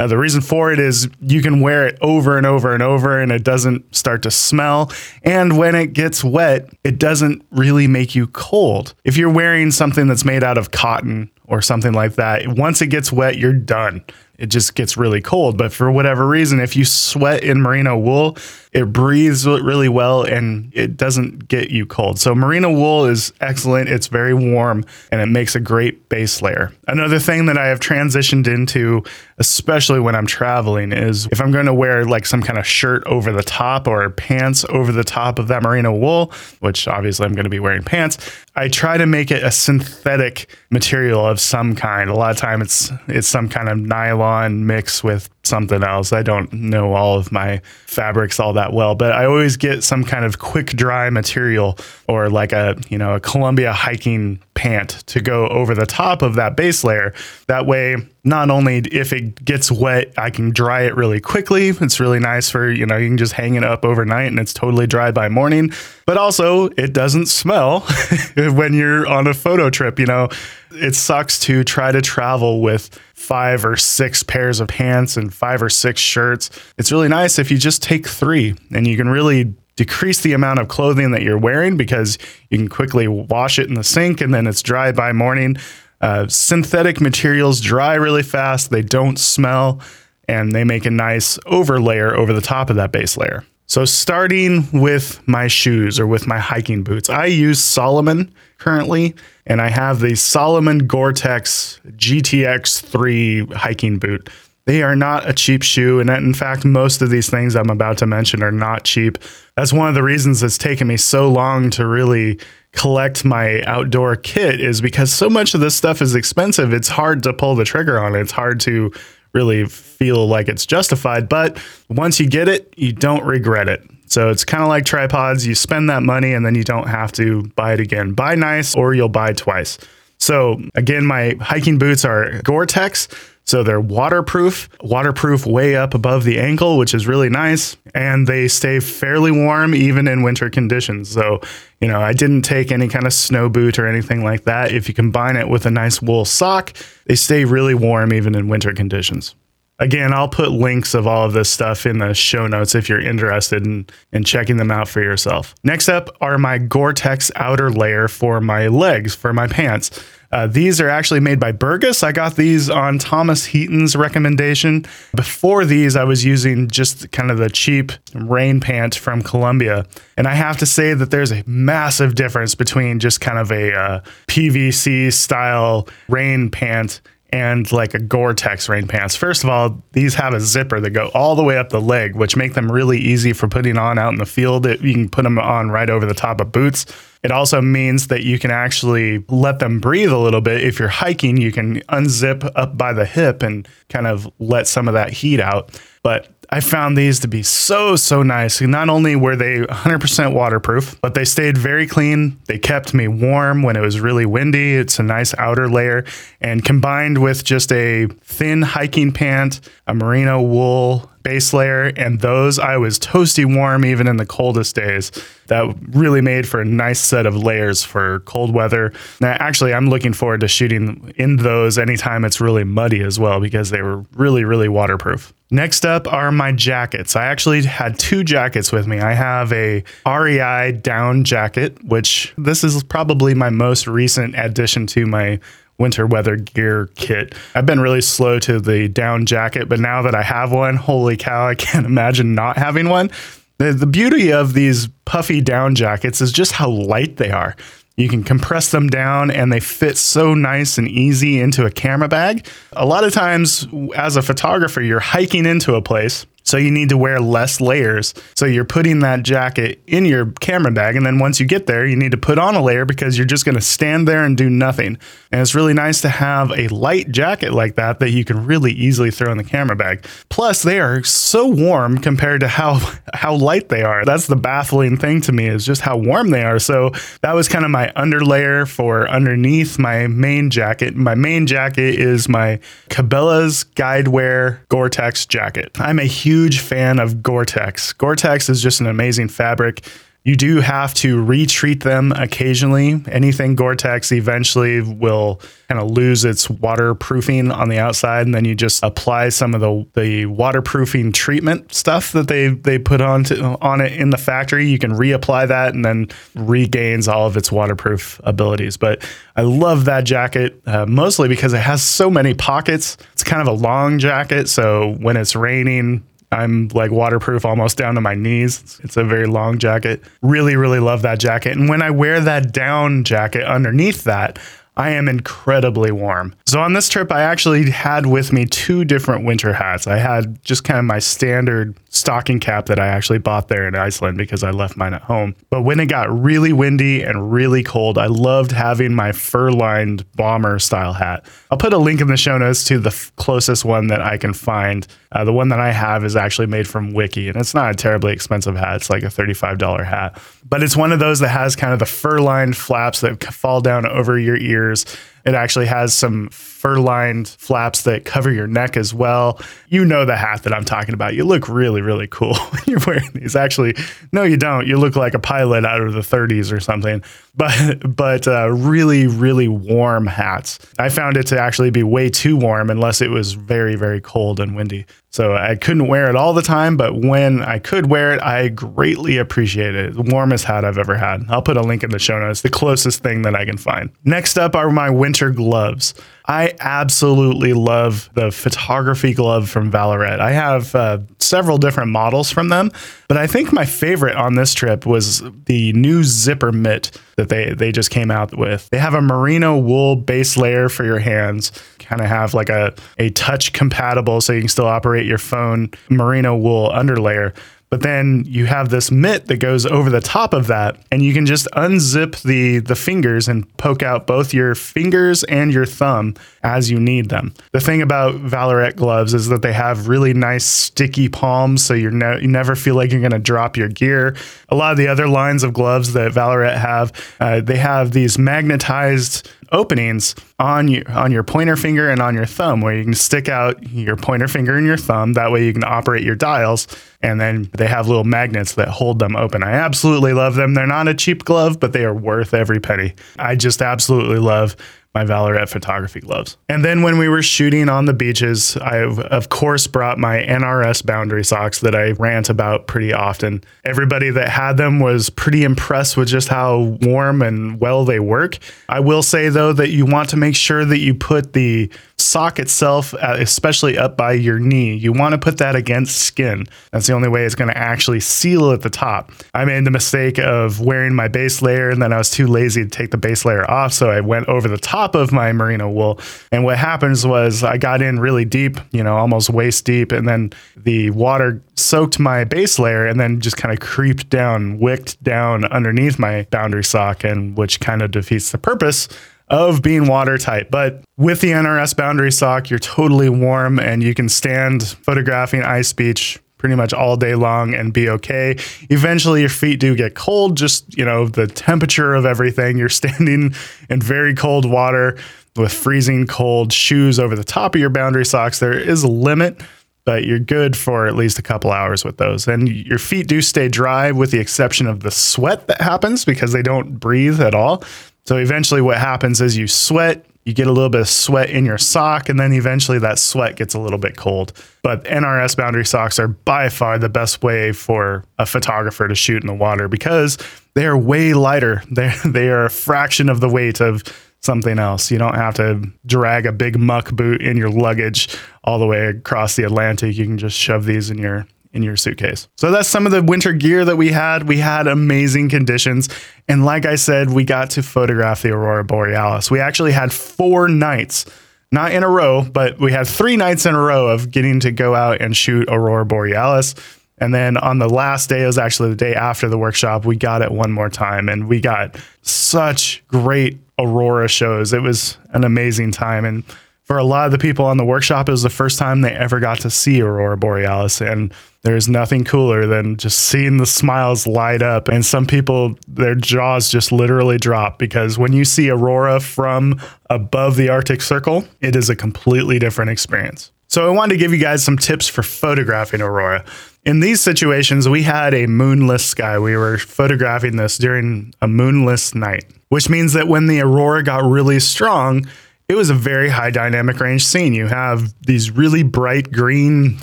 Uh, 0.00 0.08
the 0.08 0.18
reason 0.18 0.40
for 0.40 0.72
it 0.72 0.80
is 0.80 1.08
you 1.20 1.40
can 1.40 1.60
wear 1.60 1.86
it 1.86 1.96
over 2.02 2.36
and 2.36 2.44
over 2.44 2.74
and 2.74 2.82
over 2.82 3.20
and 3.20 3.30
it 3.30 3.44
doesn't 3.44 3.94
start 3.94 4.22
to 4.22 4.30
smell. 4.30 4.90
And 5.22 5.56
when 5.56 5.76
it 5.76 5.92
gets 5.92 6.24
wet, 6.24 6.68
it 6.82 6.98
doesn't 6.98 7.46
really 7.52 7.86
make 7.86 8.16
you 8.16 8.26
cold. 8.26 8.94
If 9.04 9.16
you're 9.16 9.30
wearing 9.30 9.70
something 9.70 10.08
that's 10.08 10.24
made 10.24 10.42
out 10.42 10.58
of 10.58 10.72
cotton 10.72 11.30
or 11.46 11.60
something 11.60 11.92
like 11.92 12.14
that, 12.14 12.46
once 12.48 12.80
it 12.80 12.88
gets 12.88 13.12
wet, 13.12 13.36
you're 13.36 13.52
done. 13.52 14.04
It 14.38 14.46
just 14.46 14.74
gets 14.74 14.96
really 14.96 15.20
cold. 15.20 15.56
But 15.56 15.72
for 15.72 15.90
whatever 15.90 16.26
reason, 16.26 16.60
if 16.60 16.74
you 16.74 16.84
sweat 16.84 17.44
in 17.44 17.60
merino 17.60 17.96
wool, 17.96 18.36
it 18.74 18.92
breathes 18.92 19.46
really 19.46 19.88
well 19.88 20.24
and 20.24 20.72
it 20.74 20.96
doesn't 20.96 21.46
get 21.46 21.70
you 21.70 21.86
cold. 21.86 22.18
So 22.18 22.34
merino 22.34 22.72
wool 22.72 23.06
is 23.06 23.32
excellent. 23.40 23.88
It's 23.88 24.08
very 24.08 24.34
warm 24.34 24.84
and 25.12 25.20
it 25.20 25.26
makes 25.26 25.54
a 25.54 25.60
great 25.60 26.08
base 26.08 26.42
layer. 26.42 26.72
Another 26.88 27.20
thing 27.20 27.46
that 27.46 27.56
I 27.56 27.68
have 27.68 27.78
transitioned 27.78 28.48
into, 28.48 29.04
especially 29.38 30.00
when 30.00 30.16
I'm 30.16 30.26
traveling, 30.26 30.92
is 30.92 31.28
if 31.30 31.40
I'm 31.40 31.52
going 31.52 31.66
to 31.66 31.74
wear 31.74 32.04
like 32.04 32.26
some 32.26 32.42
kind 32.42 32.58
of 32.58 32.66
shirt 32.66 33.04
over 33.06 33.30
the 33.30 33.44
top 33.44 33.86
or 33.86 34.10
pants 34.10 34.64
over 34.68 34.90
the 34.90 35.04
top 35.04 35.38
of 35.38 35.46
that 35.48 35.62
merino 35.62 35.94
wool, 35.94 36.32
which 36.58 36.88
obviously 36.88 37.26
I'm 37.26 37.34
going 37.34 37.44
to 37.44 37.50
be 37.50 37.60
wearing 37.60 37.84
pants, 37.84 38.18
I 38.56 38.68
try 38.68 38.96
to 38.96 39.06
make 39.06 39.30
it 39.30 39.44
a 39.44 39.52
synthetic 39.52 40.48
material 40.70 41.24
of 41.24 41.38
some 41.38 41.76
kind. 41.76 42.10
A 42.10 42.14
lot 42.14 42.32
of 42.32 42.38
time 42.38 42.60
it's 42.60 42.90
it's 43.06 43.28
some 43.28 43.48
kind 43.48 43.68
of 43.68 43.78
nylon 43.78 44.66
mix 44.66 45.04
with 45.04 45.28
something 45.46 45.82
else. 45.82 46.12
I 46.12 46.22
don't 46.22 46.52
know 46.52 46.94
all 46.94 47.18
of 47.18 47.32
my 47.32 47.60
fabrics 47.86 48.40
all 48.40 48.52
that 48.54 48.72
well, 48.72 48.94
but 48.94 49.12
I 49.12 49.26
always 49.26 49.56
get 49.56 49.82
some 49.82 50.04
kind 50.04 50.24
of 50.24 50.38
quick 50.38 50.68
dry 50.68 51.10
material 51.10 51.78
or 52.08 52.28
like 52.28 52.52
a, 52.52 52.76
you 52.88 52.98
know, 52.98 53.14
a 53.14 53.20
Columbia 53.20 53.72
hiking 53.72 54.40
pant 54.54 54.90
to 55.06 55.20
go 55.20 55.48
over 55.48 55.74
the 55.74 55.86
top 55.86 56.22
of 56.22 56.36
that 56.36 56.56
base 56.56 56.84
layer. 56.84 57.12
That 57.46 57.66
way, 57.66 57.96
not 58.22 58.50
only 58.50 58.78
if 58.78 59.12
it 59.12 59.44
gets 59.44 59.70
wet, 59.70 60.12
I 60.16 60.30
can 60.30 60.50
dry 60.50 60.82
it 60.82 60.96
really 60.96 61.20
quickly. 61.20 61.68
It's 61.68 62.00
really 62.00 62.20
nice 62.20 62.48
for, 62.48 62.70
you 62.70 62.86
know, 62.86 62.96
you 62.96 63.08
can 63.08 63.18
just 63.18 63.34
hang 63.34 63.54
it 63.54 63.64
up 63.64 63.84
overnight 63.84 64.28
and 64.28 64.38
it's 64.38 64.54
totally 64.54 64.86
dry 64.86 65.10
by 65.10 65.28
morning. 65.28 65.72
But 66.06 66.16
also, 66.16 66.66
it 66.76 66.92
doesn't 66.92 67.26
smell 67.26 67.80
when 68.36 68.74
you're 68.74 69.06
on 69.06 69.26
a 69.26 69.34
photo 69.34 69.70
trip, 69.70 69.98
you 69.98 70.06
know. 70.06 70.28
It 70.70 70.94
sucks 70.94 71.38
to 71.40 71.62
try 71.62 71.92
to 71.92 72.02
travel 72.02 72.60
with 72.60 72.98
five 73.14 73.64
or 73.64 73.76
six 73.76 74.22
pairs 74.22 74.60
of 74.60 74.68
pants 74.68 75.16
and 75.16 75.32
five 75.32 75.62
or 75.62 75.68
six 75.68 76.00
shirts. 76.00 76.50
It's 76.78 76.90
really 76.90 77.08
nice 77.08 77.38
if 77.38 77.50
you 77.50 77.58
just 77.58 77.82
take 77.82 78.08
three 78.08 78.54
and 78.72 78.86
you 78.86 78.96
can 78.96 79.08
really 79.08 79.54
decrease 79.76 80.20
the 80.20 80.32
amount 80.32 80.60
of 80.60 80.68
clothing 80.68 81.10
that 81.10 81.22
you're 81.22 81.38
wearing 81.38 81.76
because 81.76 82.18
you 82.50 82.58
can 82.58 82.68
quickly 82.68 83.08
wash 83.08 83.58
it 83.58 83.68
in 83.68 83.74
the 83.74 83.84
sink 83.84 84.20
and 84.20 84.32
then 84.32 84.46
it's 84.46 84.62
dry 84.62 84.92
by 84.92 85.12
morning. 85.12 85.56
Uh, 86.00 86.28
synthetic 86.28 87.00
materials 87.00 87.60
dry 87.60 87.94
really 87.94 88.22
fast, 88.22 88.70
they 88.70 88.82
don't 88.82 89.18
smell, 89.18 89.80
and 90.28 90.52
they 90.52 90.64
make 90.64 90.86
a 90.86 90.90
nice 90.90 91.38
overlayer 91.46 92.12
over 92.12 92.32
the 92.32 92.40
top 92.40 92.70
of 92.70 92.76
that 92.76 92.92
base 92.92 93.16
layer. 93.16 93.44
So, 93.66 93.86
starting 93.86 94.68
with 94.72 95.26
my 95.26 95.46
shoes 95.46 95.98
or 95.98 96.06
with 96.06 96.26
my 96.26 96.38
hiking 96.38 96.84
boots, 96.84 97.08
I 97.08 97.26
use 97.26 97.60
Salomon 97.60 98.32
currently, 98.58 99.14
and 99.46 99.62
I 99.62 99.70
have 99.70 100.00
the 100.00 100.14
Salomon 100.14 100.80
Gore 100.80 101.14
Tex 101.14 101.80
GTX 101.86 102.82
3 102.82 103.46
hiking 103.54 103.98
boot. 103.98 104.28
They 104.66 104.82
are 104.82 104.96
not 104.96 105.28
a 105.28 105.34
cheap 105.34 105.62
shoe. 105.62 106.00
And 106.00 106.08
in 106.08 106.32
fact, 106.32 106.64
most 106.64 107.02
of 107.02 107.10
these 107.10 107.28
things 107.28 107.54
I'm 107.54 107.68
about 107.68 107.98
to 107.98 108.06
mention 108.06 108.42
are 108.42 108.52
not 108.52 108.84
cheap. 108.84 109.18
That's 109.56 109.72
one 109.72 109.88
of 109.88 109.94
the 109.94 110.02
reasons 110.02 110.42
it's 110.42 110.56
taken 110.56 110.88
me 110.88 110.96
so 110.96 111.30
long 111.30 111.68
to 111.70 111.86
really 111.86 112.40
collect 112.72 113.24
my 113.24 113.62
outdoor 113.62 114.16
kit, 114.16 114.60
is 114.60 114.80
because 114.80 115.12
so 115.12 115.30
much 115.30 115.54
of 115.54 115.60
this 115.60 115.74
stuff 115.74 116.02
is 116.02 116.14
expensive. 116.14 116.72
It's 116.72 116.88
hard 116.88 117.22
to 117.24 117.32
pull 117.32 117.54
the 117.54 117.64
trigger 117.64 118.02
on 118.02 118.14
it. 118.16 118.20
It's 118.20 118.32
hard 118.32 118.58
to 118.60 118.90
really 119.32 119.66
feel 119.66 120.26
like 120.26 120.48
it's 120.48 120.64
justified. 120.64 121.28
But 121.28 121.58
once 121.88 122.18
you 122.18 122.28
get 122.28 122.48
it, 122.48 122.72
you 122.76 122.92
don't 122.92 123.24
regret 123.24 123.68
it. 123.68 123.84
So 124.06 124.30
it's 124.30 124.44
kind 124.44 124.62
of 124.62 124.68
like 124.68 124.84
tripods. 124.84 125.46
You 125.46 125.54
spend 125.54 125.90
that 125.90 126.02
money 126.02 126.32
and 126.32 126.44
then 126.44 126.54
you 126.54 126.64
don't 126.64 126.88
have 126.88 127.12
to 127.12 127.42
buy 127.56 127.74
it 127.74 127.80
again. 127.80 128.12
Buy 128.12 128.34
nice 128.34 128.74
or 128.74 128.94
you'll 128.94 129.08
buy 129.08 129.32
twice. 129.32 129.78
So 130.18 130.60
again, 130.74 131.04
my 131.04 131.36
hiking 131.40 131.78
boots 131.78 132.04
are 132.04 132.40
Gore 132.42 132.66
Tex. 132.66 133.08
So 133.46 133.62
they're 133.62 133.80
waterproof, 133.80 134.68
waterproof 134.82 135.44
way 135.44 135.76
up 135.76 135.92
above 135.94 136.24
the 136.24 136.40
ankle, 136.40 136.78
which 136.78 136.94
is 136.94 137.06
really 137.06 137.28
nice. 137.28 137.76
And 137.94 138.26
they 138.26 138.48
stay 138.48 138.80
fairly 138.80 139.30
warm 139.30 139.74
even 139.74 140.08
in 140.08 140.22
winter 140.22 140.48
conditions. 140.48 141.10
So, 141.10 141.40
you 141.80 141.88
know, 141.88 142.00
I 142.00 142.14
didn't 142.14 142.42
take 142.42 142.72
any 142.72 142.88
kind 142.88 143.06
of 143.06 143.12
snow 143.12 143.50
boot 143.50 143.78
or 143.78 143.86
anything 143.86 144.24
like 144.24 144.44
that. 144.44 144.72
If 144.72 144.88
you 144.88 144.94
combine 144.94 145.36
it 145.36 145.48
with 145.48 145.66
a 145.66 145.70
nice 145.70 146.00
wool 146.00 146.24
sock, 146.24 146.72
they 147.06 147.14
stay 147.14 147.44
really 147.44 147.74
warm 147.74 148.14
even 148.14 148.34
in 148.34 148.48
winter 148.48 148.72
conditions. 148.72 149.34
Again, 149.80 150.12
I'll 150.12 150.28
put 150.28 150.52
links 150.52 150.94
of 150.94 151.06
all 151.06 151.26
of 151.26 151.32
this 151.32 151.50
stuff 151.50 151.84
in 151.84 151.98
the 151.98 152.14
show 152.14 152.46
notes 152.46 152.76
if 152.76 152.88
you're 152.88 153.00
interested 153.00 153.66
in, 153.66 153.86
in 154.12 154.22
checking 154.22 154.56
them 154.56 154.70
out 154.70 154.88
for 154.88 155.02
yourself. 155.02 155.52
Next 155.64 155.88
up 155.88 156.10
are 156.20 156.38
my 156.38 156.58
Gore 156.58 156.92
Tex 156.92 157.32
outer 157.34 157.70
layer 157.70 158.06
for 158.06 158.40
my 158.40 158.68
legs, 158.68 159.16
for 159.16 159.32
my 159.32 159.48
pants. 159.48 159.90
Uh, 160.34 160.48
these 160.48 160.80
are 160.80 160.88
actually 160.88 161.20
made 161.20 161.38
by 161.38 161.52
Berghaus. 161.52 162.02
I 162.02 162.10
got 162.10 162.34
these 162.34 162.68
on 162.68 162.98
Thomas 162.98 163.44
Heaton's 163.44 163.94
recommendation. 163.94 164.84
Before 165.14 165.64
these, 165.64 165.94
I 165.94 166.02
was 166.02 166.24
using 166.24 166.66
just 166.66 167.12
kind 167.12 167.30
of 167.30 167.38
the 167.38 167.48
cheap 167.48 167.92
rain 168.14 168.58
pant 168.58 168.96
from 168.96 169.22
Columbia. 169.22 169.86
And 170.16 170.26
I 170.26 170.34
have 170.34 170.56
to 170.56 170.66
say 170.66 170.92
that 170.92 171.12
there's 171.12 171.30
a 171.30 171.44
massive 171.46 172.16
difference 172.16 172.56
between 172.56 172.98
just 172.98 173.20
kind 173.20 173.38
of 173.38 173.52
a 173.52 173.78
uh, 173.78 174.00
PVC 174.26 175.12
style 175.12 175.86
rain 176.08 176.50
pant 176.50 177.00
and 177.34 177.72
like 177.72 177.94
a 177.94 177.98
Gore-Tex 177.98 178.68
rain 178.68 178.86
pants. 178.86 179.16
First 179.16 179.42
of 179.42 179.50
all, 179.50 179.82
these 179.90 180.14
have 180.14 180.34
a 180.34 180.40
zipper 180.40 180.78
that 180.78 180.90
go 180.90 181.10
all 181.14 181.34
the 181.34 181.42
way 181.42 181.58
up 181.58 181.70
the 181.70 181.80
leg, 181.80 182.14
which 182.14 182.36
make 182.36 182.54
them 182.54 182.70
really 182.70 182.96
easy 182.96 183.32
for 183.32 183.48
putting 183.48 183.76
on 183.76 183.98
out 183.98 184.12
in 184.12 184.20
the 184.20 184.24
field. 184.24 184.64
It, 184.66 184.80
you 184.82 184.92
can 184.92 185.08
put 185.08 185.24
them 185.24 185.40
on 185.40 185.68
right 185.68 185.90
over 185.90 186.06
the 186.06 186.14
top 186.14 186.40
of 186.40 186.52
boots. 186.52 186.86
It 187.24 187.32
also 187.32 187.60
means 187.60 188.06
that 188.06 188.22
you 188.22 188.38
can 188.38 188.52
actually 188.52 189.24
let 189.28 189.58
them 189.58 189.80
breathe 189.80 190.12
a 190.12 190.18
little 190.18 190.42
bit. 190.42 190.62
If 190.62 190.78
you're 190.78 190.86
hiking, 190.86 191.36
you 191.36 191.50
can 191.50 191.80
unzip 191.88 192.48
up 192.54 192.78
by 192.78 192.92
the 192.92 193.04
hip 193.04 193.42
and 193.42 193.66
kind 193.88 194.06
of 194.06 194.30
let 194.38 194.68
some 194.68 194.86
of 194.86 194.94
that 194.94 195.10
heat 195.10 195.40
out. 195.40 195.80
But 196.04 196.33
I 196.54 196.60
found 196.60 196.96
these 196.96 197.18
to 197.18 197.26
be 197.26 197.42
so, 197.42 197.96
so 197.96 198.22
nice. 198.22 198.60
Not 198.60 198.88
only 198.88 199.16
were 199.16 199.34
they 199.34 199.62
100% 199.62 200.34
waterproof, 200.34 201.00
but 201.00 201.14
they 201.14 201.24
stayed 201.24 201.58
very 201.58 201.84
clean. 201.84 202.38
They 202.46 202.60
kept 202.60 202.94
me 202.94 203.08
warm 203.08 203.64
when 203.64 203.74
it 203.74 203.80
was 203.80 203.98
really 203.98 204.24
windy. 204.24 204.76
It's 204.76 205.00
a 205.00 205.02
nice 205.02 205.34
outer 205.36 205.68
layer. 205.68 206.04
And 206.40 206.64
combined 206.64 207.20
with 207.20 207.42
just 207.42 207.72
a 207.72 208.06
thin 208.22 208.62
hiking 208.62 209.10
pant, 209.10 209.68
a 209.88 209.94
merino 209.94 210.40
wool 210.40 211.10
base 211.24 211.52
layer, 211.52 211.86
and 211.96 212.20
those 212.20 212.60
I 212.60 212.76
was 212.76 212.98
toasty 213.00 213.44
warm 213.44 213.84
even 213.84 214.06
in 214.06 214.18
the 214.18 214.26
coldest 214.26 214.76
days. 214.76 215.10
That 215.48 215.74
really 215.90 216.20
made 216.20 216.46
for 216.46 216.60
a 216.60 216.64
nice 216.64 217.00
set 217.00 217.26
of 217.26 217.36
layers 217.36 217.82
for 217.82 218.20
cold 218.20 218.54
weather. 218.54 218.92
Now, 219.20 219.32
actually, 219.40 219.74
I'm 219.74 219.90
looking 219.90 220.12
forward 220.12 220.40
to 220.40 220.48
shooting 220.48 221.12
in 221.16 221.36
those 221.36 221.76
anytime 221.76 222.24
it's 222.24 222.40
really 222.40 222.64
muddy 222.64 223.02
as 223.02 223.18
well 223.18 223.40
because 223.40 223.70
they 223.70 223.82
were 223.82 224.04
really, 224.12 224.44
really 224.44 224.68
waterproof. 224.68 225.34
Next 225.50 225.84
up 225.84 226.10
are 226.10 226.32
my 226.32 226.52
jackets. 226.52 227.14
I 227.14 227.26
actually 227.26 227.62
had 227.62 227.98
two 227.98 228.24
jackets 228.24 228.72
with 228.72 228.86
me. 228.86 229.00
I 229.00 229.12
have 229.12 229.52
a 229.52 229.84
REI 230.06 230.72
down 230.72 231.24
jacket, 231.24 231.76
which 231.84 232.32
this 232.38 232.64
is 232.64 232.82
probably 232.82 233.34
my 233.34 233.50
most 233.50 233.86
recent 233.86 234.34
addition 234.36 234.86
to 234.88 235.06
my 235.06 235.38
winter 235.78 236.06
weather 236.06 236.36
gear 236.36 236.90
kit. 236.96 237.34
I've 237.54 237.66
been 237.66 237.80
really 237.80 238.00
slow 238.00 238.38
to 238.40 238.60
the 238.60 238.88
down 238.88 239.26
jacket, 239.26 239.68
but 239.68 239.80
now 239.80 240.02
that 240.02 240.14
I 240.14 240.22
have 240.22 240.52
one, 240.52 240.76
holy 240.76 241.16
cow, 241.16 241.48
I 241.48 241.54
can't 241.54 241.86
imagine 241.94 242.34
not 242.34 242.56
having 242.56 242.88
one. 242.88 243.10
The, 243.58 243.72
the 243.72 243.86
beauty 243.86 244.32
of 244.32 244.54
these 244.54 244.88
puffy 245.04 245.40
down 245.40 245.74
jackets 245.74 246.20
is 246.20 246.32
just 246.32 246.52
how 246.52 246.68
light 246.70 247.16
they 247.16 247.30
are. 247.30 247.54
You 247.96 248.08
can 248.08 248.24
compress 248.24 248.72
them 248.72 248.88
down 248.88 249.30
and 249.30 249.52
they 249.52 249.60
fit 249.60 249.96
so 249.96 250.34
nice 250.34 250.78
and 250.78 250.88
easy 250.88 251.40
into 251.40 251.64
a 251.64 251.70
camera 251.70 252.08
bag. 252.08 252.46
A 252.72 252.84
lot 252.84 253.04
of 253.04 253.12
times, 253.12 253.68
as 253.94 254.16
a 254.16 254.22
photographer, 254.22 254.82
you're 254.82 254.98
hiking 254.98 255.46
into 255.46 255.76
a 255.76 255.82
place 255.82 256.26
so 256.44 256.58
you 256.58 256.70
need 256.70 256.90
to 256.90 256.98
wear 256.98 257.20
less 257.20 257.60
layers. 257.60 258.14
So 258.36 258.44
you're 258.44 258.66
putting 258.66 259.00
that 259.00 259.22
jacket 259.22 259.82
in 259.86 260.04
your 260.04 260.26
camera 260.40 260.70
bag. 260.70 260.94
And 260.94 261.04
then 261.04 261.18
once 261.18 261.40
you 261.40 261.46
get 261.46 261.66
there, 261.66 261.86
you 261.86 261.96
need 261.96 262.12
to 262.12 262.18
put 262.18 262.38
on 262.38 262.54
a 262.54 262.62
layer 262.62 262.84
because 262.84 263.16
you're 263.16 263.26
just 263.26 263.46
going 263.46 263.54
to 263.54 263.62
stand 263.62 264.06
there 264.06 264.24
and 264.24 264.36
do 264.36 264.50
nothing. 264.50 264.98
And 265.32 265.40
it's 265.40 265.54
really 265.54 265.72
nice 265.72 266.02
to 266.02 266.10
have 266.10 266.50
a 266.52 266.68
light 266.68 267.10
jacket 267.10 267.54
like 267.54 267.76
that 267.76 267.98
that 268.00 268.10
you 268.10 268.24
can 268.24 268.44
really 268.44 268.72
easily 268.72 269.10
throw 269.10 269.32
in 269.32 269.38
the 269.38 269.44
camera 269.44 269.74
bag. 269.74 270.06
Plus, 270.28 270.62
they 270.62 270.78
are 270.80 271.02
so 271.02 271.46
warm 271.46 271.98
compared 271.98 272.40
to 272.40 272.48
how, 272.48 272.78
how 273.14 273.34
light 273.34 273.70
they 273.70 273.82
are. 273.82 274.04
That's 274.04 274.26
the 274.26 274.36
baffling 274.36 274.98
thing 274.98 275.22
to 275.22 275.32
me 275.32 275.46
is 275.46 275.64
just 275.64 275.80
how 275.80 275.96
warm 275.96 276.30
they 276.30 276.44
are. 276.44 276.58
So 276.58 276.90
that 277.22 277.34
was 277.34 277.48
kind 277.48 277.64
of 277.64 277.70
my 277.70 277.90
underlayer 277.96 278.68
for 278.68 279.08
underneath 279.08 279.78
my 279.78 280.08
main 280.08 280.50
jacket. 280.50 280.94
My 280.94 281.14
main 281.14 281.46
jacket 281.46 281.94
is 281.98 282.28
my 282.28 282.60
Cabela's 282.90 283.64
Guidewear 283.76 284.58
Gore-Tex 284.68 285.24
jacket. 285.24 285.70
I'm 285.76 285.98
a 285.98 286.04
huge 286.04 286.33
huge 286.34 286.58
fan 286.58 286.98
of 286.98 287.22
Gore-Tex. 287.22 287.92
Gore-Tex 287.92 288.48
is 288.48 288.60
just 288.60 288.80
an 288.80 288.88
amazing 288.88 289.28
fabric. 289.28 289.86
You 290.24 290.36
do 290.36 290.60
have 290.60 290.94
to 290.94 291.22
retreat 291.22 291.84
them 291.84 292.10
occasionally. 292.12 293.00
Anything 293.08 293.54
Gore-Tex 293.54 294.10
eventually 294.10 294.80
will 294.80 295.40
kind 295.68 295.78
of 295.78 295.90
lose 295.90 296.24
its 296.24 296.48
waterproofing 296.48 297.52
on 297.52 297.68
the 297.68 297.78
outside, 297.78 298.24
and 298.24 298.34
then 298.34 298.46
you 298.46 298.54
just 298.54 298.82
apply 298.82 299.28
some 299.28 299.54
of 299.54 299.60
the, 299.60 299.86
the 299.92 300.24
waterproofing 300.26 301.12
treatment 301.12 301.74
stuff 301.74 302.12
that 302.12 302.28
they 302.28 302.48
they 302.48 302.78
put 302.78 303.02
on 303.02 303.24
to, 303.24 303.58
on 303.60 303.82
it 303.82 303.92
in 303.92 304.10
the 304.10 304.16
factory. 304.16 304.66
You 304.66 304.78
can 304.78 304.92
reapply 304.92 305.46
that, 305.48 305.74
and 305.74 305.84
then 305.84 306.08
regains 306.34 307.06
all 307.06 307.26
of 307.26 307.36
its 307.36 307.52
waterproof 307.52 308.18
abilities. 308.24 308.78
But 308.78 309.06
I 309.36 309.42
love 309.42 309.84
that 309.84 310.04
jacket 310.04 310.58
uh, 310.66 310.86
mostly 310.86 311.28
because 311.28 311.52
it 311.52 311.60
has 311.60 311.82
so 311.82 312.08
many 312.08 312.32
pockets. 312.32 312.96
It's 313.12 313.24
kind 313.24 313.46
of 313.46 313.48
a 313.48 313.62
long 313.62 313.98
jacket, 313.98 314.48
so 314.48 314.96
when 315.00 315.18
it's 315.18 315.36
raining, 315.36 316.02
I'm 316.34 316.68
like 316.68 316.90
waterproof 316.90 317.44
almost 317.44 317.76
down 317.76 317.94
to 317.94 318.00
my 318.00 318.14
knees. 318.14 318.80
It's 318.82 318.96
a 318.96 319.04
very 319.04 319.26
long 319.26 319.58
jacket. 319.58 320.02
Really, 320.22 320.56
really 320.56 320.80
love 320.80 321.02
that 321.02 321.18
jacket. 321.18 321.56
And 321.56 321.68
when 321.68 321.82
I 321.82 321.90
wear 321.90 322.20
that 322.20 322.52
down 322.52 323.04
jacket 323.04 323.44
underneath 323.44 324.04
that, 324.04 324.38
I 324.76 324.90
am 324.90 325.08
incredibly 325.08 325.92
warm. 325.92 326.34
So 326.46 326.60
on 326.60 326.72
this 326.72 326.88
trip, 326.88 327.12
I 327.12 327.22
actually 327.22 327.70
had 327.70 328.06
with 328.06 328.32
me 328.32 328.44
two 328.44 328.84
different 328.84 329.24
winter 329.24 329.52
hats. 329.52 329.86
I 329.86 329.98
had 329.98 330.42
just 330.44 330.64
kind 330.64 330.78
of 330.78 330.84
my 330.84 330.98
standard 330.98 331.76
stocking 331.90 332.40
cap 332.40 332.66
that 332.66 332.80
I 332.80 332.88
actually 332.88 333.18
bought 333.18 333.46
there 333.46 333.68
in 333.68 333.76
Iceland 333.76 334.18
because 334.18 334.42
I 334.42 334.50
left 334.50 334.76
mine 334.76 334.94
at 334.94 335.02
home. 335.02 335.36
But 335.48 335.62
when 335.62 335.78
it 335.78 335.86
got 335.86 336.10
really 336.10 336.52
windy 336.52 337.02
and 337.02 337.32
really 337.32 337.62
cold, 337.62 337.98
I 337.98 338.06
loved 338.06 338.50
having 338.50 338.94
my 338.94 339.12
fur 339.12 339.52
lined 339.52 340.04
bomber 340.16 340.58
style 340.58 340.92
hat. 340.92 341.24
I'll 341.52 341.58
put 341.58 341.72
a 341.72 341.78
link 341.78 342.00
in 342.00 342.08
the 342.08 342.16
show 342.16 342.36
notes 342.36 342.64
to 342.64 342.80
the 342.80 342.88
f- 342.88 343.12
closest 343.14 343.64
one 343.64 343.86
that 343.88 344.00
I 344.00 344.18
can 344.18 344.32
find. 344.32 344.86
Uh, 345.12 345.24
the 345.24 345.32
one 345.32 345.50
that 345.50 345.60
I 345.60 345.70
have 345.70 346.04
is 346.04 346.16
actually 346.16 346.48
made 346.48 346.66
from 346.66 346.92
Wiki, 346.92 347.28
and 347.28 347.36
it's 347.36 347.54
not 347.54 347.70
a 347.70 347.74
terribly 347.74 348.12
expensive 348.12 348.56
hat. 348.56 348.74
It's 348.76 348.90
like 348.90 349.04
a 349.04 349.06
$35 349.06 349.84
hat. 349.84 350.20
But 350.48 350.64
it's 350.64 350.76
one 350.76 350.90
of 350.90 350.98
those 350.98 351.20
that 351.20 351.28
has 351.28 351.54
kind 351.54 351.72
of 351.72 351.78
the 351.78 351.86
fur 351.86 352.18
lined 352.18 352.56
flaps 352.56 353.00
that 353.02 353.22
fall 353.22 353.60
down 353.60 353.86
over 353.86 354.18
your 354.18 354.36
ears 354.36 354.63
years 354.64 354.84
it 355.24 355.34
actually 355.34 355.66
has 355.66 355.94
some 355.94 356.28
fur 356.28 356.78
lined 356.78 357.28
flaps 357.28 357.82
that 357.82 358.04
cover 358.04 358.30
your 358.30 358.46
neck 358.46 358.76
as 358.76 358.92
well. 358.92 359.40
You 359.68 359.84
know 359.84 360.04
the 360.04 360.16
hat 360.16 360.42
that 360.42 360.52
I'm 360.52 360.64
talking 360.64 360.94
about. 360.94 361.14
You 361.14 361.24
look 361.24 361.48
really, 361.48 361.80
really 361.80 362.06
cool 362.06 362.34
when 362.50 362.62
you're 362.66 362.80
wearing 362.86 363.10
these. 363.14 363.34
Actually, 363.36 363.74
no, 364.12 364.22
you 364.22 364.36
don't. 364.36 364.66
You 364.66 364.78
look 364.78 364.96
like 364.96 365.14
a 365.14 365.18
pilot 365.18 365.64
out 365.64 365.80
of 365.80 365.92
the 365.92 366.00
30s 366.00 366.52
or 366.52 366.60
something. 366.60 367.02
But 367.36 367.96
but 367.96 368.28
uh, 368.28 368.48
really, 368.52 369.08
really 369.08 369.48
warm 369.48 370.06
hats. 370.06 370.60
I 370.78 370.88
found 370.88 371.16
it 371.16 371.26
to 371.26 371.40
actually 371.40 371.70
be 371.70 371.82
way 371.82 372.08
too 372.08 372.36
warm 372.36 372.70
unless 372.70 373.00
it 373.00 373.10
was 373.10 373.32
very, 373.32 373.74
very 373.74 374.00
cold 374.00 374.38
and 374.38 374.54
windy. 374.54 374.86
So 375.10 375.34
I 375.34 375.56
couldn't 375.56 375.88
wear 375.88 376.08
it 376.08 376.14
all 376.14 376.32
the 376.32 376.42
time, 376.42 376.76
but 376.76 376.94
when 376.94 377.42
I 377.42 377.58
could 377.58 377.90
wear 377.90 378.14
it, 378.14 378.22
I 378.22 378.48
greatly 378.48 379.16
appreciate 379.16 379.74
it. 379.74 379.94
The 379.94 380.02
warmest 380.02 380.44
hat 380.44 380.64
I've 380.64 380.78
ever 380.78 380.96
had. 380.96 381.24
I'll 381.28 381.42
put 381.42 381.56
a 381.56 381.62
link 381.62 381.82
in 381.82 381.90
the 381.90 381.98
show 381.98 382.20
notes, 382.20 382.42
the 382.42 382.50
closest 382.50 383.02
thing 383.02 383.22
that 383.22 383.34
I 383.34 383.44
can 383.44 383.56
find. 383.56 383.90
Next 384.04 384.38
up 384.38 384.54
are 384.54 384.70
my 384.70 384.90
winter 384.90 385.13
gloves. 385.22 385.94
I 386.26 386.54
absolutely 386.60 387.52
love 387.52 388.08
the 388.14 388.30
photography 388.30 389.12
glove 389.12 389.50
from 389.50 389.70
Vallerret. 389.70 390.20
I 390.20 390.32
have 390.32 390.74
uh, 390.74 390.98
several 391.18 391.58
different 391.58 391.90
models 391.90 392.30
from 392.30 392.48
them, 392.48 392.70
but 393.08 393.18
I 393.18 393.26
think 393.26 393.52
my 393.52 393.66
favorite 393.66 394.16
on 394.16 394.34
this 394.34 394.54
trip 394.54 394.86
was 394.86 395.22
the 395.44 395.74
new 395.74 396.02
zipper 396.02 396.50
mitt 396.50 396.98
that 397.16 397.28
they 397.28 397.52
they 397.52 397.72
just 397.72 397.90
came 397.90 398.10
out 398.10 398.36
with. 398.38 398.70
They 398.70 398.78
have 398.78 398.94
a 398.94 399.02
merino 399.02 399.58
wool 399.58 399.96
base 399.96 400.38
layer 400.38 400.70
for 400.70 400.84
your 400.84 400.98
hands, 400.98 401.52
kind 401.78 402.00
of 402.00 402.08
have 402.08 402.32
like 402.32 402.48
a 402.48 402.74
a 402.98 403.10
touch 403.10 403.52
compatible 403.52 404.22
so 404.22 404.32
you 404.32 404.40
can 404.40 404.48
still 404.48 404.66
operate 404.66 405.06
your 405.06 405.18
phone 405.18 405.70
merino 405.90 406.34
wool 406.34 406.70
underlayer 406.70 407.34
but 407.70 407.82
then 407.82 408.24
you 408.26 408.46
have 408.46 408.68
this 408.68 408.90
mitt 408.90 409.26
that 409.26 409.38
goes 409.38 409.66
over 409.66 409.90
the 409.90 410.00
top 410.00 410.32
of 410.32 410.46
that, 410.46 410.76
and 410.92 411.02
you 411.02 411.12
can 411.12 411.26
just 411.26 411.48
unzip 411.56 412.22
the 412.22 412.60
the 412.60 412.76
fingers 412.76 413.28
and 413.28 413.56
poke 413.56 413.82
out 413.82 414.06
both 414.06 414.32
your 414.32 414.54
fingers 414.54 415.24
and 415.24 415.52
your 415.52 415.66
thumb 415.66 416.14
as 416.42 416.70
you 416.70 416.78
need 416.78 417.08
them. 417.08 417.34
The 417.52 417.60
thing 417.60 417.82
about 417.82 418.14
Vallerret 418.16 418.76
gloves 418.76 419.14
is 419.14 419.28
that 419.28 419.42
they 419.42 419.52
have 419.52 419.88
really 419.88 420.14
nice 420.14 420.44
sticky 420.44 421.08
palms, 421.08 421.64
so 421.64 421.74
you're 421.74 421.90
ne- 421.90 422.20
you 422.20 422.28
never 422.28 422.54
feel 422.54 422.74
like 422.74 422.92
you're 422.92 423.00
going 423.00 423.12
to 423.12 423.18
drop 423.18 423.56
your 423.56 423.68
gear. 423.68 424.14
A 424.50 424.54
lot 424.54 424.72
of 424.72 424.78
the 424.78 424.88
other 424.88 425.08
lines 425.08 425.42
of 425.42 425.52
gloves 425.52 425.94
that 425.94 426.12
Vallerret 426.12 426.56
have, 426.56 426.92
uh, 427.18 427.40
they 427.40 427.56
have 427.56 427.92
these 427.92 428.18
magnetized 428.18 429.28
openings 429.54 430.14
on 430.38 430.68
your 430.68 430.90
on 430.90 431.12
your 431.12 431.22
pointer 431.22 431.56
finger 431.56 431.88
and 431.88 432.02
on 432.02 432.14
your 432.14 432.26
thumb 432.26 432.60
where 432.60 432.76
you 432.76 432.84
can 432.84 432.94
stick 432.94 433.28
out 433.28 433.62
your 433.70 433.96
pointer 433.96 434.28
finger 434.28 434.56
and 434.56 434.66
your 434.66 434.76
thumb 434.76 435.14
that 435.14 435.30
way 435.30 435.44
you 435.44 435.52
can 435.52 435.64
operate 435.64 436.02
your 436.02 436.16
dials 436.16 436.66
and 437.04 437.20
then 437.20 437.50
they 437.52 437.66
have 437.66 437.86
little 437.86 438.04
magnets 438.04 438.54
that 438.54 438.68
hold 438.68 438.98
them 438.98 439.14
open. 439.14 439.42
I 439.42 439.52
absolutely 439.52 440.14
love 440.14 440.36
them. 440.36 440.54
They're 440.54 440.66
not 440.66 440.88
a 440.88 440.94
cheap 440.94 441.24
glove, 441.24 441.60
but 441.60 441.74
they 441.74 441.84
are 441.84 441.94
worth 441.94 442.32
every 442.32 442.60
penny. 442.60 442.94
I 443.18 443.36
just 443.36 443.60
absolutely 443.60 444.18
love 444.18 444.56
my 444.94 445.04
Vallerret 445.04 445.48
photography 445.48 446.00
gloves. 446.00 446.36
And 446.48 446.64
then 446.64 446.82
when 446.82 446.98
we 446.98 447.08
were 447.08 447.22
shooting 447.22 447.68
on 447.68 447.86
the 447.86 447.92
beaches, 447.92 448.56
I 448.58 448.78
of 448.78 449.28
course 449.28 449.66
brought 449.66 449.98
my 449.98 450.18
NRS 450.18 450.86
boundary 450.86 451.24
socks 451.24 451.60
that 451.60 451.74
I 451.74 451.92
rant 451.92 452.30
about 452.30 452.68
pretty 452.68 452.92
often. 452.92 453.42
Everybody 453.64 454.10
that 454.10 454.28
had 454.28 454.56
them 454.56 454.78
was 454.78 455.10
pretty 455.10 455.42
impressed 455.42 455.96
with 455.96 456.08
just 456.08 456.28
how 456.28 456.78
warm 456.80 457.22
and 457.22 457.60
well 457.60 457.84
they 457.84 457.98
work. 457.98 458.38
I 458.68 458.80
will 458.80 459.02
say 459.02 459.28
though 459.28 459.52
that 459.52 459.70
you 459.70 459.84
want 459.84 460.10
to 460.10 460.16
make 460.16 460.36
sure 460.36 460.64
that 460.64 460.78
you 460.78 460.94
put 460.94 461.32
the 461.32 461.70
sock 462.04 462.38
itself, 462.38 462.94
uh, 462.94 463.16
especially 463.18 463.78
up 463.78 463.96
by 463.96 464.12
your 464.12 464.38
knee, 464.38 464.74
you 464.74 464.92
want 464.92 465.12
to 465.12 465.18
put 465.18 465.38
that 465.38 465.56
against 465.56 465.96
skin. 465.96 466.46
That's 466.70 466.86
the 466.86 466.92
only 466.92 467.08
way 467.08 467.24
it's 467.24 467.34
going 467.34 467.50
to 467.50 467.56
actually 467.56 468.00
seal 468.00 468.52
at 468.52 468.62
the 468.62 468.70
top. 468.70 469.10
I 469.32 469.44
made 469.44 469.64
the 469.64 469.70
mistake 469.70 470.18
of 470.18 470.60
wearing 470.60 470.94
my 470.94 471.08
base 471.08 471.42
layer 471.42 471.70
and 471.70 471.80
then 471.80 471.92
I 471.92 471.98
was 471.98 472.10
too 472.10 472.26
lazy 472.26 472.64
to 472.64 472.70
take 472.70 472.90
the 472.90 472.96
base 472.96 473.24
layer 473.24 473.48
off. 473.50 473.72
So 473.72 473.90
I 473.90 474.00
went 474.00 474.28
over 474.28 474.48
the 474.48 474.58
top 474.58 474.94
of 474.94 475.12
my 475.12 475.32
merino 475.32 475.70
wool. 475.70 475.98
And 476.30 476.44
what 476.44 476.58
happens 476.58 477.06
was 477.06 477.42
I 477.42 477.56
got 477.58 477.82
in 477.82 477.98
really 477.98 478.24
deep, 478.24 478.58
you 478.72 478.82
know, 478.82 478.96
almost 478.96 479.30
waist 479.30 479.64
deep. 479.64 479.92
And 479.92 480.08
then 480.08 480.32
the 480.56 480.90
water 480.90 481.42
soaked 481.56 481.98
my 481.98 482.24
base 482.24 482.58
layer 482.58 482.86
and 482.86 483.00
then 483.00 483.20
just 483.20 483.36
kind 483.36 483.52
of 483.52 483.60
creeped 483.60 484.08
down, 484.10 484.58
wicked 484.58 484.96
down 485.02 485.44
underneath 485.46 485.98
my 485.98 486.26
boundary 486.30 486.64
sock, 486.64 487.04
and 487.04 487.36
which 487.36 487.60
kind 487.60 487.82
of 487.82 487.90
defeats 487.90 488.32
the 488.32 488.38
purpose 488.38 488.88
of 489.28 489.62
being 489.62 489.86
watertight. 489.86 490.50
But 490.50 490.82
with 490.96 491.20
the 491.20 491.30
NRS 491.30 491.76
boundary 491.76 492.12
sock, 492.12 492.50
you're 492.50 492.58
totally 492.58 493.08
warm 493.08 493.58
and 493.58 493.82
you 493.82 493.94
can 493.94 494.08
stand 494.08 494.62
photographing 494.62 495.42
ice 495.42 495.72
beach 495.72 496.20
pretty 496.36 496.56
much 496.56 496.74
all 496.74 496.96
day 496.96 497.14
long 497.14 497.54
and 497.54 497.72
be 497.72 497.88
okay. 497.88 498.36
Eventually 498.68 499.20
your 499.20 499.30
feet 499.30 499.58
do 499.60 499.74
get 499.74 499.94
cold, 499.94 500.36
just, 500.36 500.76
you 500.76 500.84
know, 500.84 501.08
the 501.08 501.26
temperature 501.26 501.94
of 501.94 502.04
everything. 502.04 502.58
You're 502.58 502.68
standing 502.70 503.34
in 503.70 503.80
very 503.80 504.14
cold 504.14 504.44
water 504.44 504.98
with 505.36 505.52
freezing 505.52 506.06
cold 506.06 506.52
shoes 506.52 506.98
over 507.00 507.16
the 507.16 507.24
top 507.24 507.54
of 507.54 507.60
your 507.60 507.70
boundary 507.70 508.04
socks. 508.04 508.38
There 508.40 508.52
is 508.52 508.82
a 508.82 508.88
limit 508.88 509.40
but 509.84 510.04
you're 510.04 510.18
good 510.18 510.56
for 510.56 510.86
at 510.86 510.96
least 510.96 511.18
a 511.18 511.22
couple 511.22 511.52
hours 511.52 511.84
with 511.84 511.98
those. 511.98 512.26
And 512.26 512.48
your 512.48 512.78
feet 512.78 513.06
do 513.06 513.20
stay 513.20 513.48
dry 513.48 513.92
with 513.92 514.10
the 514.10 514.18
exception 514.18 514.66
of 514.66 514.80
the 514.80 514.90
sweat 514.90 515.46
that 515.48 515.60
happens 515.60 516.04
because 516.04 516.32
they 516.32 516.42
don't 516.42 516.80
breathe 516.80 517.20
at 517.20 517.34
all. 517.34 517.62
So 518.06 518.16
eventually, 518.16 518.60
what 518.60 518.78
happens 518.78 519.20
is 519.20 519.36
you 519.36 519.46
sweat, 519.46 520.04
you 520.24 520.34
get 520.34 520.46
a 520.46 520.52
little 520.52 520.68
bit 520.68 520.82
of 520.82 520.88
sweat 520.88 521.30
in 521.30 521.44
your 521.44 521.58
sock, 521.58 522.08
and 522.08 522.18
then 522.18 522.32
eventually 522.32 522.78
that 522.78 522.98
sweat 522.98 523.36
gets 523.36 523.54
a 523.54 523.60
little 523.60 523.78
bit 523.78 523.96
cold. 523.96 524.32
But 524.62 524.84
NRS 524.84 525.36
boundary 525.36 525.64
socks 525.64 525.98
are 525.98 526.08
by 526.08 526.48
far 526.48 526.78
the 526.78 526.88
best 526.88 527.22
way 527.22 527.52
for 527.52 528.04
a 528.18 528.26
photographer 528.26 528.88
to 528.88 528.94
shoot 528.94 529.22
in 529.22 529.26
the 529.26 529.34
water 529.34 529.68
because 529.68 530.18
they 530.54 530.66
are 530.66 530.76
way 530.76 531.14
lighter. 531.14 531.62
They 531.70 531.92
they 532.04 532.28
are 532.28 532.44
a 532.44 532.50
fraction 532.50 533.08
of 533.08 533.20
the 533.20 533.28
weight 533.28 533.60
of 533.60 533.82
something 534.20 534.58
else. 534.58 534.90
You 534.90 534.98
don't 534.98 535.16
have 535.16 535.34
to 535.34 535.62
drag 535.86 536.26
a 536.26 536.32
big 536.32 536.58
muck 536.58 536.92
boot 536.92 537.20
in 537.20 537.36
your 537.36 537.50
luggage 537.50 538.16
all 538.44 538.58
the 538.58 538.66
way 538.66 538.86
across 538.86 539.36
the 539.36 539.44
Atlantic. 539.44 539.96
You 539.96 540.04
can 540.04 540.18
just 540.18 540.36
shove 540.36 540.64
these 540.64 540.90
in 540.90 540.98
your 540.98 541.26
in 541.54 541.62
your 541.62 541.76
suitcase. 541.76 542.28
So 542.36 542.50
that's 542.50 542.68
some 542.68 542.84
of 542.84 542.92
the 542.92 543.02
winter 543.02 543.32
gear 543.32 543.64
that 543.64 543.76
we 543.76 543.88
had. 543.88 544.28
We 544.28 544.38
had 544.38 544.66
amazing 544.66 545.30
conditions. 545.30 545.88
And 546.28 546.44
like 546.44 546.66
I 546.66 546.74
said, 546.74 547.10
we 547.10 547.24
got 547.24 547.50
to 547.50 547.62
photograph 547.62 548.22
the 548.22 548.32
Aurora 548.32 548.64
Borealis. 548.64 549.30
We 549.30 549.40
actually 549.40 549.72
had 549.72 549.92
four 549.92 550.48
nights, 550.48 551.06
not 551.52 551.72
in 551.72 551.84
a 551.84 551.88
row, 551.88 552.22
but 552.22 552.58
we 552.58 552.72
had 552.72 552.88
three 552.88 553.16
nights 553.16 553.46
in 553.46 553.54
a 553.54 553.60
row 553.60 553.88
of 553.88 554.10
getting 554.10 554.40
to 554.40 554.50
go 554.50 554.74
out 554.74 555.00
and 555.00 555.16
shoot 555.16 555.48
Aurora 555.48 555.86
Borealis. 555.86 556.56
And 556.98 557.14
then 557.14 557.36
on 557.36 557.58
the 557.58 557.68
last 557.68 558.08
day, 558.08 558.24
it 558.24 558.26
was 558.26 558.38
actually 558.38 558.70
the 558.70 558.76
day 558.76 558.94
after 558.94 559.28
the 559.28 559.38
workshop, 559.38 559.84
we 559.84 559.96
got 559.96 560.22
it 560.22 560.32
one 560.32 560.52
more 560.52 560.68
time 560.68 561.08
and 561.08 561.28
we 561.28 561.40
got 561.40 561.76
such 562.02 562.82
great 562.88 563.38
Aurora 563.58 564.08
shows. 564.08 564.52
It 564.52 564.62
was 564.62 564.98
an 565.10 565.24
amazing 565.24 565.70
time. 565.70 566.04
And 566.04 566.24
for 566.62 566.78
a 566.78 566.84
lot 566.84 567.06
of 567.06 567.12
the 567.12 567.18
people 567.18 567.44
on 567.44 567.56
the 567.58 567.64
workshop, 567.64 568.08
it 568.08 568.12
was 568.12 568.22
the 568.22 568.30
first 568.30 568.58
time 568.58 568.80
they 568.80 568.92
ever 568.92 569.20
got 569.20 569.40
to 569.40 569.50
see 569.50 569.80
Aurora 569.80 570.16
Borealis. 570.16 570.80
And 570.80 571.12
there's 571.44 571.68
nothing 571.68 572.04
cooler 572.04 572.46
than 572.46 572.76
just 572.76 572.98
seeing 572.98 573.36
the 573.36 573.46
smiles 573.46 574.06
light 574.06 574.42
up. 574.42 574.68
And 574.68 574.84
some 574.84 575.06
people, 575.06 575.56
their 575.68 575.94
jaws 575.94 576.50
just 576.50 576.72
literally 576.72 577.18
drop 577.18 577.58
because 577.58 577.98
when 577.98 578.14
you 578.14 578.24
see 578.24 578.50
Aurora 578.50 578.98
from 578.98 579.60
above 579.90 580.36
the 580.36 580.48
Arctic 580.48 580.80
Circle, 580.80 581.24
it 581.42 581.54
is 581.54 581.68
a 581.68 581.76
completely 581.76 582.38
different 582.38 582.70
experience. 582.70 583.30
So 583.48 583.68
I 583.68 583.70
wanted 583.70 583.92
to 583.92 583.98
give 583.98 584.12
you 584.12 584.18
guys 584.18 584.42
some 584.42 584.56
tips 584.56 584.88
for 584.88 585.02
photographing 585.02 585.82
Aurora. 585.82 586.24
In 586.64 586.80
these 586.80 587.02
situations, 587.02 587.68
we 587.68 587.82
had 587.82 588.14
a 588.14 588.26
moonless 588.26 588.84
sky. 588.84 589.18
We 589.18 589.36
were 589.36 589.58
photographing 589.58 590.36
this 590.36 590.56
during 590.56 591.12
a 591.20 591.28
moonless 591.28 591.94
night, 591.94 592.24
which 592.48 592.70
means 592.70 592.94
that 592.94 593.06
when 593.06 593.26
the 593.26 593.42
Aurora 593.42 593.82
got 593.84 594.02
really 594.02 594.40
strong, 594.40 595.06
it 595.48 595.54
was 595.54 595.70
a 595.70 595.74
very 595.74 596.08
high 596.08 596.30
dynamic 596.30 596.80
range 596.80 597.04
scene. 597.04 597.34
You 597.34 597.46
have 597.46 597.94
these 598.06 598.30
really 598.30 598.62
bright 598.62 599.12
green 599.12 599.80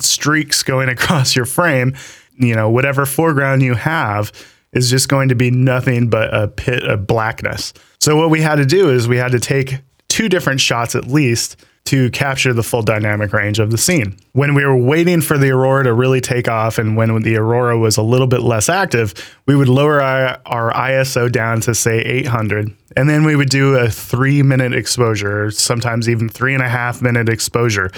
streaks 0.00 0.62
going 0.62 0.88
across 0.88 1.36
your 1.36 1.44
frame. 1.44 1.94
You 2.36 2.54
know, 2.54 2.68
whatever 2.70 3.06
foreground 3.06 3.62
you 3.62 3.74
have 3.74 4.32
is 4.72 4.90
just 4.90 5.08
going 5.08 5.28
to 5.28 5.34
be 5.34 5.50
nothing 5.50 6.08
but 6.08 6.34
a 6.34 6.48
pit 6.48 6.82
of 6.82 7.06
blackness. 7.06 7.72
So, 8.00 8.16
what 8.16 8.30
we 8.30 8.40
had 8.40 8.56
to 8.56 8.66
do 8.66 8.90
is 8.90 9.06
we 9.06 9.18
had 9.18 9.32
to 9.32 9.40
take 9.40 9.80
two 10.08 10.28
different 10.28 10.60
shots 10.60 10.94
at 10.94 11.06
least 11.06 11.56
to 11.84 12.10
capture 12.10 12.52
the 12.52 12.62
full 12.62 12.82
dynamic 12.82 13.32
range 13.32 13.58
of 13.58 13.70
the 13.70 13.78
scene. 13.78 14.16
When 14.32 14.54
we 14.54 14.64
were 14.64 14.76
waiting 14.76 15.20
for 15.20 15.36
the 15.36 15.50
aurora 15.50 15.84
to 15.84 15.92
really 15.92 16.20
take 16.20 16.48
off 16.48 16.78
and 16.78 16.96
when 16.96 17.22
the 17.22 17.36
aurora 17.36 17.78
was 17.78 17.96
a 17.96 18.02
little 18.02 18.26
bit 18.26 18.42
less 18.42 18.68
active, 18.68 19.14
we 19.46 19.56
would 19.56 19.68
lower 19.68 20.00
our, 20.00 20.72
ISO 20.72 21.30
down 21.30 21.60
to 21.60 21.74
say 21.74 21.98
800. 21.98 22.74
And 22.96 23.08
then 23.08 23.24
we 23.24 23.36
would 23.36 23.50
do 23.50 23.74
a 23.74 23.90
three 23.90 24.42
minute 24.42 24.74
exposure, 24.74 25.50
sometimes 25.50 26.08
even 26.08 26.28
three 26.28 26.54
and 26.54 26.62
a 26.62 26.68
half 26.68 27.02
minute 27.02 27.28
exposure. 27.28 27.90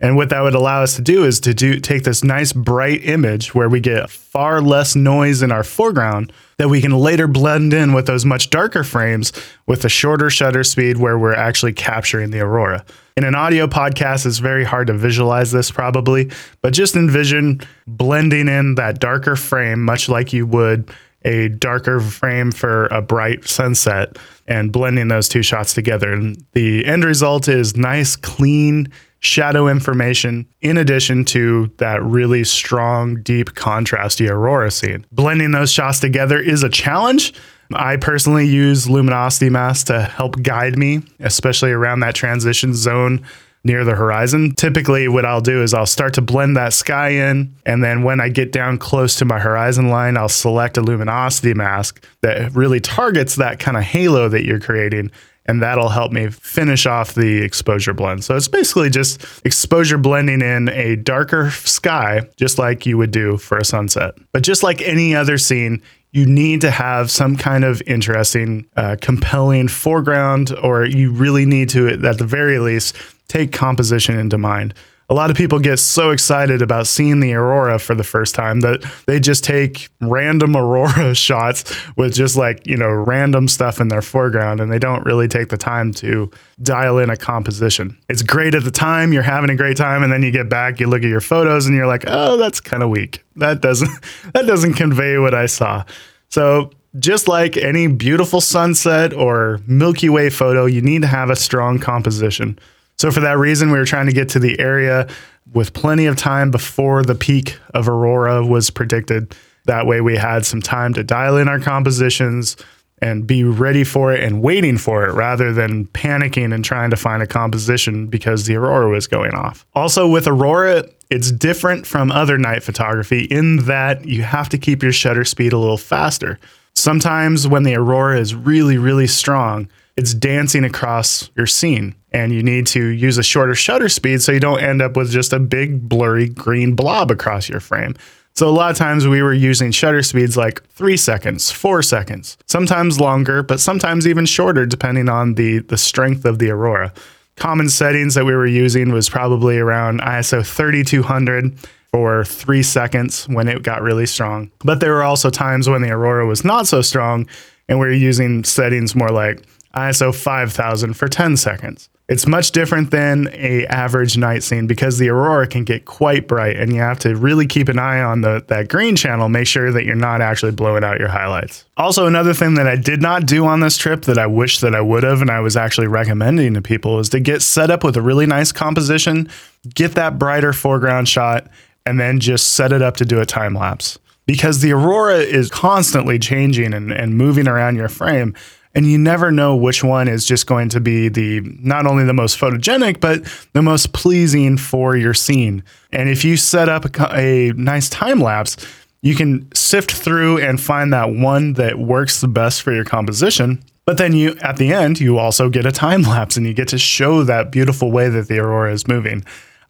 And 0.00 0.16
what 0.16 0.30
that 0.30 0.40
would 0.40 0.54
allow 0.54 0.82
us 0.82 0.96
to 0.96 1.02
do 1.02 1.24
is 1.24 1.38
to 1.40 1.54
do 1.54 1.78
take 1.78 2.02
this 2.02 2.24
nice 2.24 2.52
bright 2.52 3.04
image 3.04 3.54
where 3.54 3.68
we 3.68 3.80
get 3.80 4.10
far 4.10 4.60
less 4.60 4.96
noise 4.96 5.42
in 5.42 5.52
our 5.52 5.62
foreground 5.62 6.32
that 6.62 6.68
we 6.68 6.80
can 6.80 6.92
later 6.92 7.26
blend 7.26 7.74
in 7.74 7.92
with 7.92 8.06
those 8.06 8.24
much 8.24 8.48
darker 8.48 8.84
frames 8.84 9.32
with 9.66 9.84
a 9.84 9.88
shorter 9.88 10.30
shutter 10.30 10.62
speed 10.62 10.96
where 10.96 11.18
we're 11.18 11.34
actually 11.34 11.72
capturing 11.72 12.30
the 12.30 12.38
aurora. 12.38 12.84
In 13.16 13.24
an 13.24 13.34
audio 13.34 13.66
podcast, 13.66 14.26
it's 14.26 14.38
very 14.38 14.62
hard 14.62 14.86
to 14.86 14.92
visualize 14.92 15.50
this 15.50 15.72
probably, 15.72 16.30
but 16.60 16.72
just 16.72 16.94
envision 16.94 17.60
blending 17.88 18.46
in 18.46 18.76
that 18.76 19.00
darker 19.00 19.34
frame, 19.34 19.82
much 19.82 20.08
like 20.08 20.32
you 20.32 20.46
would 20.46 20.88
a 21.24 21.48
darker 21.48 21.98
frame 21.98 22.52
for 22.52 22.86
a 22.86 23.02
bright 23.02 23.48
sunset, 23.48 24.16
and 24.46 24.70
blending 24.70 25.08
those 25.08 25.28
two 25.28 25.42
shots 25.42 25.74
together. 25.74 26.12
And 26.12 26.44
the 26.52 26.86
end 26.86 27.04
result 27.04 27.48
is 27.48 27.76
nice, 27.76 28.14
clean, 28.14 28.88
shadow 29.22 29.68
information 29.68 30.44
in 30.60 30.76
addition 30.76 31.24
to 31.24 31.70
that 31.78 32.02
really 32.02 32.42
strong, 32.42 33.22
deep 33.22 33.50
contrasty 33.50 34.28
aurora 34.28 34.70
scene. 34.70 35.06
Blending 35.12 35.52
those 35.52 35.72
shots 35.72 36.00
together 36.00 36.38
is 36.38 36.64
a 36.64 36.68
challenge. 36.68 37.32
I 37.72 37.96
personally 37.96 38.46
use 38.46 38.90
luminosity 38.90 39.48
masks 39.48 39.84
to 39.84 40.02
help 40.02 40.42
guide 40.42 40.76
me, 40.76 41.02
especially 41.20 41.70
around 41.70 42.00
that 42.00 42.16
transition 42.16 42.74
zone 42.74 43.24
near 43.64 43.84
the 43.84 43.94
horizon. 43.94 44.54
Typically, 44.56 45.06
what 45.06 45.24
I'll 45.24 45.40
do 45.40 45.62
is 45.62 45.72
I'll 45.72 45.86
start 45.86 46.14
to 46.14 46.20
blend 46.20 46.56
that 46.56 46.72
sky 46.72 47.10
in. 47.10 47.54
And 47.64 47.82
then 47.82 48.02
when 48.02 48.20
I 48.20 48.28
get 48.28 48.50
down 48.50 48.76
close 48.76 49.14
to 49.16 49.24
my 49.24 49.38
horizon 49.38 49.88
line, 49.88 50.16
I'll 50.16 50.28
select 50.28 50.76
a 50.76 50.82
luminosity 50.82 51.54
mask 51.54 52.04
that 52.22 52.52
really 52.56 52.80
targets 52.80 53.36
that 53.36 53.60
kind 53.60 53.76
of 53.76 53.84
halo 53.84 54.28
that 54.28 54.44
you're 54.44 54.60
creating 54.60 55.12
and 55.46 55.62
that'll 55.62 55.88
help 55.88 56.12
me 56.12 56.28
finish 56.28 56.86
off 56.86 57.14
the 57.14 57.42
exposure 57.42 57.92
blend. 57.92 58.24
So 58.24 58.36
it's 58.36 58.48
basically 58.48 58.90
just 58.90 59.24
exposure 59.44 59.98
blending 59.98 60.40
in 60.40 60.68
a 60.68 60.96
darker 60.96 61.50
sky, 61.50 62.22
just 62.36 62.58
like 62.58 62.86
you 62.86 62.96
would 62.98 63.10
do 63.10 63.36
for 63.36 63.58
a 63.58 63.64
sunset. 63.64 64.14
But 64.32 64.42
just 64.42 64.62
like 64.62 64.80
any 64.82 65.14
other 65.14 65.38
scene, 65.38 65.82
you 66.12 66.26
need 66.26 66.60
to 66.60 66.70
have 66.70 67.10
some 67.10 67.36
kind 67.36 67.64
of 67.64 67.82
interesting, 67.86 68.66
uh, 68.76 68.96
compelling 69.00 69.68
foreground, 69.68 70.54
or 70.62 70.84
you 70.84 71.10
really 71.10 71.46
need 71.46 71.70
to, 71.70 71.88
at 71.88 72.18
the 72.18 72.26
very 72.26 72.58
least, 72.58 72.96
take 73.28 73.50
composition 73.50 74.18
into 74.18 74.36
mind 74.36 74.74
a 75.12 75.14
lot 75.14 75.30
of 75.30 75.36
people 75.36 75.58
get 75.58 75.78
so 75.78 76.08
excited 76.08 76.62
about 76.62 76.86
seeing 76.86 77.20
the 77.20 77.34
aurora 77.34 77.78
for 77.78 77.94
the 77.94 78.02
first 78.02 78.34
time 78.34 78.60
that 78.60 78.82
they 79.04 79.20
just 79.20 79.44
take 79.44 79.90
random 80.00 80.56
aurora 80.56 81.14
shots 81.28 81.70
with 81.98 82.14
just 82.14 82.34
like, 82.34 82.66
you 82.66 82.78
know, 82.78 82.88
random 82.88 83.46
stuff 83.46 83.78
in 83.78 83.88
their 83.88 84.00
foreground 84.00 84.58
and 84.58 84.72
they 84.72 84.78
don't 84.78 85.04
really 85.04 85.28
take 85.28 85.50
the 85.50 85.58
time 85.58 85.92
to 85.92 86.30
dial 86.62 86.96
in 86.96 87.10
a 87.10 87.16
composition. 87.18 87.94
It's 88.08 88.22
great 88.22 88.54
at 88.54 88.64
the 88.64 88.70
time, 88.70 89.12
you're 89.12 89.22
having 89.22 89.50
a 89.50 89.54
great 89.54 89.76
time 89.76 90.02
and 90.02 90.10
then 90.10 90.22
you 90.22 90.30
get 90.30 90.48
back, 90.48 90.80
you 90.80 90.86
look 90.86 91.02
at 91.02 91.10
your 91.10 91.20
photos 91.20 91.66
and 91.66 91.76
you're 91.76 91.86
like, 91.86 92.04
"Oh, 92.06 92.38
that's 92.38 92.58
kind 92.58 92.82
of 92.82 92.88
weak. 92.88 93.22
That 93.36 93.60
doesn't 93.60 93.90
that 94.32 94.46
doesn't 94.46 94.74
convey 94.74 95.18
what 95.18 95.34
I 95.34 95.44
saw." 95.44 95.84
So, 96.30 96.70
just 96.98 97.28
like 97.28 97.58
any 97.58 97.86
beautiful 97.86 98.40
sunset 98.40 99.12
or 99.12 99.60
Milky 99.66 100.08
Way 100.08 100.30
photo, 100.30 100.64
you 100.64 100.80
need 100.80 101.02
to 101.02 101.08
have 101.08 101.28
a 101.28 101.36
strong 101.36 101.78
composition. 101.78 102.58
So, 102.96 103.10
for 103.10 103.20
that 103.20 103.38
reason, 103.38 103.70
we 103.70 103.78
were 103.78 103.84
trying 103.84 104.06
to 104.06 104.12
get 104.12 104.28
to 104.30 104.38
the 104.38 104.58
area 104.60 105.08
with 105.52 105.72
plenty 105.72 106.06
of 106.06 106.16
time 106.16 106.50
before 106.50 107.02
the 107.02 107.14
peak 107.14 107.58
of 107.74 107.88
Aurora 107.88 108.46
was 108.46 108.70
predicted. 108.70 109.34
That 109.64 109.86
way, 109.86 110.00
we 110.00 110.16
had 110.16 110.44
some 110.46 110.60
time 110.60 110.94
to 110.94 111.04
dial 111.04 111.36
in 111.36 111.48
our 111.48 111.60
compositions 111.60 112.56
and 113.02 113.26
be 113.26 113.42
ready 113.42 113.82
for 113.82 114.12
it 114.12 114.22
and 114.22 114.40
waiting 114.40 114.78
for 114.78 115.04
it 115.04 115.12
rather 115.12 115.52
than 115.52 115.86
panicking 115.88 116.54
and 116.54 116.64
trying 116.64 116.88
to 116.90 116.96
find 116.96 117.20
a 117.20 117.26
composition 117.26 118.06
because 118.06 118.46
the 118.46 118.54
Aurora 118.54 118.88
was 118.88 119.08
going 119.08 119.34
off. 119.34 119.66
Also, 119.74 120.06
with 120.06 120.28
Aurora, 120.28 120.88
it's 121.10 121.32
different 121.32 121.84
from 121.84 122.12
other 122.12 122.38
night 122.38 122.62
photography 122.62 123.24
in 123.24 123.64
that 123.66 124.04
you 124.04 124.22
have 124.22 124.48
to 124.50 124.58
keep 124.58 124.82
your 124.82 124.92
shutter 124.92 125.24
speed 125.24 125.52
a 125.52 125.58
little 125.58 125.76
faster. 125.76 126.38
Sometimes, 126.74 127.46
when 127.46 127.64
the 127.64 127.74
Aurora 127.74 128.18
is 128.18 128.34
really, 128.34 128.78
really 128.78 129.08
strong, 129.08 129.68
it's 129.96 130.14
dancing 130.14 130.64
across 130.64 131.30
your 131.36 131.46
scene 131.46 131.94
and 132.12 132.32
you 132.32 132.42
need 132.42 132.66
to 132.68 132.86
use 132.88 133.18
a 133.18 133.22
shorter 133.22 133.54
shutter 133.54 133.88
speed 133.88 134.22
so 134.22 134.32
you 134.32 134.40
don't 134.40 134.60
end 134.60 134.80
up 134.80 134.96
with 134.96 135.10
just 135.10 135.32
a 135.32 135.38
big 135.38 135.88
blurry 135.88 136.28
green 136.28 136.74
blob 136.74 137.10
across 137.10 137.48
your 137.48 137.60
frame. 137.60 137.94
So 138.34 138.48
a 138.48 138.50
lot 138.50 138.70
of 138.70 138.78
times 138.78 139.06
we 139.06 139.22
were 139.22 139.34
using 139.34 139.70
shutter 139.70 140.02
speeds 140.02 140.38
like 140.38 140.66
3 140.70 140.96
seconds, 140.96 141.50
4 141.50 141.82
seconds, 141.82 142.38
sometimes 142.46 142.98
longer, 142.98 143.42
but 143.42 143.60
sometimes 143.60 144.06
even 144.06 144.24
shorter 144.24 144.64
depending 144.64 145.08
on 145.08 145.34
the 145.34 145.58
the 145.58 145.76
strength 145.76 146.24
of 146.24 146.38
the 146.38 146.50
aurora. 146.50 146.92
Common 147.36 147.68
settings 147.68 148.14
that 148.14 148.24
we 148.24 148.34
were 148.34 148.46
using 148.46 148.92
was 148.92 149.08
probably 149.08 149.58
around 149.58 150.00
ISO 150.00 150.46
3200 150.46 151.58
for 151.90 152.24
3 152.24 152.62
seconds 152.62 153.28
when 153.28 153.48
it 153.48 153.62
got 153.62 153.82
really 153.82 154.06
strong. 154.06 154.50
But 154.64 154.80
there 154.80 154.92
were 154.92 155.02
also 155.02 155.28
times 155.28 155.68
when 155.68 155.82
the 155.82 155.90
aurora 155.90 156.26
was 156.26 156.44
not 156.44 156.66
so 156.66 156.80
strong 156.80 157.26
and 157.68 157.78
we 157.78 157.86
were 157.86 157.92
using 157.92 158.44
settings 158.44 158.94
more 158.94 159.10
like 159.10 159.42
ISO 159.74 160.14
5000 160.14 160.94
for 160.94 161.08
10 161.08 161.36
seconds. 161.36 161.88
It's 162.08 162.26
much 162.26 162.50
different 162.50 162.90
than 162.90 163.30
a 163.32 163.64
average 163.66 164.18
night 164.18 164.42
scene 164.42 164.66
because 164.66 164.98
the 164.98 165.08
aurora 165.08 165.46
can 165.46 165.64
get 165.64 165.86
quite 165.86 166.28
bright 166.28 166.56
and 166.56 166.70
you 166.70 166.80
have 166.80 166.98
to 166.98 167.16
really 167.16 167.46
keep 167.46 167.68
an 167.68 167.78
eye 167.78 168.02
on 168.02 168.20
the 168.20 168.44
that 168.48 168.68
green 168.68 168.96
channel, 168.96 169.30
make 169.30 169.46
sure 169.46 169.72
that 169.72 169.84
you're 169.84 169.94
not 169.94 170.20
actually 170.20 170.52
blowing 170.52 170.84
out 170.84 170.98
your 170.98 171.08
highlights. 171.08 171.64
Also, 171.78 172.06
another 172.06 172.34
thing 172.34 172.54
that 172.54 172.66
I 172.66 172.76
did 172.76 173.00
not 173.00 173.24
do 173.24 173.46
on 173.46 173.60
this 173.60 173.78
trip 173.78 174.02
that 174.02 174.18
I 174.18 174.26
wish 174.26 174.58
that 174.60 174.74
I 174.74 174.80
would 174.82 175.04
have 175.04 175.22
and 175.22 175.30
I 175.30 175.40
was 175.40 175.56
actually 175.56 175.86
recommending 175.86 176.52
to 176.52 176.60
people 176.60 176.98
is 176.98 177.08
to 177.10 177.20
get 177.20 177.40
set 177.40 177.70
up 177.70 177.82
with 177.82 177.96
a 177.96 178.02
really 178.02 178.26
nice 178.26 178.52
composition, 178.52 179.30
get 179.74 179.94
that 179.94 180.18
brighter 180.18 180.52
foreground 180.52 181.08
shot 181.08 181.46
and 181.86 181.98
then 181.98 182.20
just 182.20 182.52
set 182.52 182.72
it 182.72 182.82
up 182.82 182.96
to 182.98 183.06
do 183.06 183.20
a 183.20 183.26
time 183.26 183.54
lapse. 183.54 183.98
Because 184.26 184.60
the 184.60 184.72
aurora 184.72 185.18
is 185.18 185.50
constantly 185.50 186.18
changing 186.18 186.74
and, 186.74 186.92
and 186.92 187.16
moving 187.16 187.48
around 187.48 187.76
your 187.76 187.88
frame 187.88 188.34
and 188.74 188.86
you 188.86 188.98
never 188.98 189.30
know 189.30 189.54
which 189.56 189.84
one 189.84 190.08
is 190.08 190.24
just 190.24 190.46
going 190.46 190.68
to 190.70 190.80
be 190.80 191.08
the 191.08 191.40
not 191.60 191.86
only 191.86 192.04
the 192.04 192.12
most 192.12 192.38
photogenic 192.38 193.00
but 193.00 193.24
the 193.52 193.62
most 193.62 193.92
pleasing 193.92 194.56
for 194.56 194.96
your 194.96 195.14
scene. 195.14 195.62
And 195.90 196.08
if 196.08 196.24
you 196.24 196.36
set 196.36 196.68
up 196.68 196.84
a, 196.98 197.18
a 197.18 197.52
nice 197.52 197.88
time 197.88 198.20
lapse 198.20 198.56
you 199.02 199.16
can 199.16 199.52
sift 199.52 199.90
through 199.90 200.38
and 200.38 200.60
find 200.60 200.92
that 200.92 201.10
one 201.10 201.54
that 201.54 201.78
works 201.78 202.20
the 202.20 202.28
best 202.28 202.62
for 202.62 202.72
your 202.72 202.84
composition. 202.84 203.60
But 203.84 203.98
then 203.98 204.12
you 204.12 204.36
at 204.42 204.56
the 204.56 204.72
end 204.72 205.00
you 205.00 205.18
also 205.18 205.48
get 205.48 205.66
a 205.66 205.72
time 205.72 206.02
lapse 206.02 206.36
and 206.36 206.46
you 206.46 206.54
get 206.54 206.68
to 206.68 206.78
show 206.78 207.24
that 207.24 207.50
beautiful 207.50 207.90
way 207.90 208.08
that 208.08 208.28
the 208.28 208.38
aurora 208.38 208.72
is 208.72 208.86
moving 208.86 209.24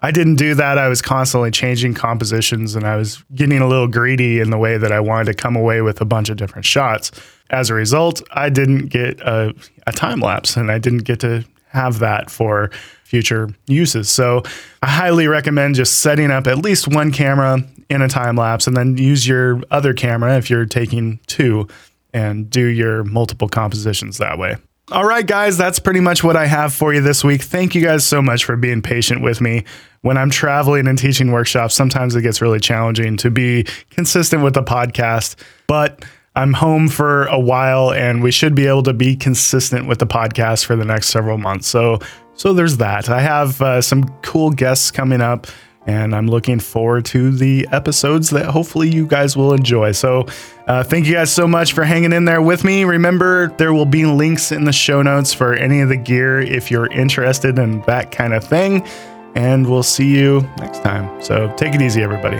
I 0.05 0.11
didn't 0.11 0.35
do 0.35 0.55
that. 0.57 0.79
I 0.79 0.89
was 0.89 1.01
constantly 1.01 1.53
changing 1.53 1.95
compositions 1.95 2.75
and 2.75 2.85
I 2.85 2.97
was 2.97 3.23
getting 3.35 3.61
a 3.61 3.69
little 3.69 3.87
greedy 3.87 4.41
in 4.41 4.51
the 4.51 4.59
way 4.59 4.77
that 4.77 4.91
I 4.91 4.99
wanted 4.99 5.27
to 5.27 5.35
come 5.35 5.55
away 5.55 5.81
with 5.81 6.01
a 6.01 6.05
bunch 6.05 6.29
of 6.29 6.37
different 6.37 6.67
shots. 6.67 7.13
As 7.51 7.71
a 7.71 7.75
result, 7.75 8.21
I 8.33 8.49
didn't 8.49 8.89
get 8.89 9.21
a, 9.21 9.55
a 9.87 9.93
time 9.93 10.21
lapse 10.21 10.57
and 10.57 10.73
I 10.73 10.79
didn't 10.79 11.05
get 11.05 11.21
to 11.21 11.45
have 11.69 12.01
that 12.01 12.31
for 12.31 12.71
future 13.05 13.55
uses. 13.67 14.11
So 14.11 14.43
I 14.83 14.89
highly 14.89 15.29
recommend 15.29 15.77
just 15.77 16.01
setting 16.01 16.31
up 16.31 16.47
at 16.47 16.59
least 16.59 16.89
one 16.89 17.13
camera 17.13 17.63
in 17.89 18.03
a 18.03 18.09
time 18.09 18.37
lapse 18.37 18.67
and 18.67 18.77
then 18.77 18.97
use 18.97 19.29
your 19.29 19.63
other 19.71 19.95
camera 19.95 20.37
if 20.37 20.51
you're 20.51 20.67
taking 20.67 21.21
two 21.27 21.69
and 22.13 22.51
do 22.51 22.67
your 22.67 23.05
multiple 23.05 23.49
compositions 23.49 24.19
that 24.19 24.39
way. 24.39 24.57
All 24.91 25.05
right, 25.07 25.25
guys, 25.25 25.57
that's 25.57 25.79
pretty 25.79 26.01
much 26.01 26.25
what 26.25 26.37
I 26.37 26.47
have 26.47 26.75
for 26.75 26.93
you 26.93 27.01
this 27.01 27.23
week. 27.23 27.43
Thank 27.43 27.77
you 27.77 27.83
guys 27.83 28.05
so 28.05 28.21
much 28.21 28.45
for 28.45 28.57
being 28.57 28.83
patient 28.83 29.23
with 29.23 29.41
me. 29.41 29.65
When 30.01 30.19
I'm 30.19 30.29
traveling 30.29 30.89
and 30.89 30.99
teaching 30.99 31.31
workshops, 31.31 31.75
sometimes 31.75 32.17
it 32.17 32.23
gets 32.23 32.43
really 32.43 32.59
challenging 32.59 33.17
to 33.19 33.31
be 33.31 33.65
consistent 33.91 34.43
with 34.43 34.55
the 34.55 34.63
podcast, 34.65 35.37
but 35.69 36.05
I'm 36.35 36.53
home 36.53 36.89
for 36.89 37.27
a 37.27 37.39
while 37.39 37.93
and 37.93 38.25
we 38.25 38.33
should 38.33 38.57
be 38.57 38.67
able 38.67 38.83
to 38.83 38.93
be 38.93 39.15
consistent 39.15 39.87
with 39.87 40.01
the 40.01 40.07
podcast 40.07 40.65
for 40.65 40.75
the 40.75 40.85
next 40.85 41.11
several 41.11 41.39
months. 41.39 41.69
So, 41.69 42.01
so 42.35 42.53
there's 42.53 42.79
that. 42.79 43.09
I 43.09 43.21
have 43.21 43.63
uh, 43.63 43.83
some 43.83 44.09
cool 44.23 44.51
guests 44.51 44.91
coming 44.91 45.21
up 45.21 45.47
and 45.87 46.15
I'm 46.15 46.29
looking 46.29 46.61
forward 46.61 47.05
to 47.07 47.31
the 47.33 47.67
episodes 47.73 48.31
that 48.31 48.47
hopefully 48.47 48.89
you 48.89 49.07
guys 49.07 49.37
will 49.37 49.53
enjoy. 49.53 49.93
So, 49.93 50.27
uh, 50.67 50.85
thank 50.85 51.07
you 51.07 51.15
guys 51.15 51.33
so 51.33 51.47
much 51.47 51.73
for 51.73 51.85
hanging 51.85 52.13
in 52.13 52.25
there 52.25 52.41
with 52.41 52.65
me. 52.65 52.85
Remember, 52.85 53.49
there 53.59 53.75
will 53.75 53.87
be 53.87 54.07
links 54.07 54.53
in 54.53 54.65
the 54.65 54.73
show 54.73 55.03
notes 55.03 55.33
for 55.33 55.55
any 55.55 55.81
of 55.81 55.89
the 55.89 55.97
gear 55.97 56.41
if 56.41 56.71
you're 56.71 56.91
interested 56.93 57.59
in 57.59 57.81
that 57.83 58.13
kind 58.13 58.33
of 58.33 58.45
thing. 58.45 58.87
And 59.35 59.69
we'll 59.69 59.83
see 59.83 60.17
you 60.17 60.43
next 60.59 60.83
time. 60.83 61.23
So, 61.23 61.53
take 61.57 61.75
it 61.75 61.83
easy, 61.83 62.03
everybody. 62.03 62.39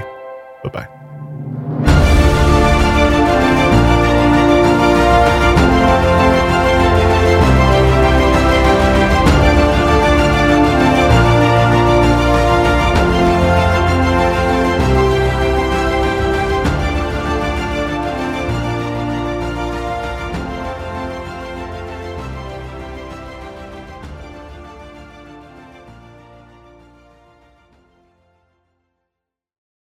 Bye 0.63 0.71
bye. 0.71 1.02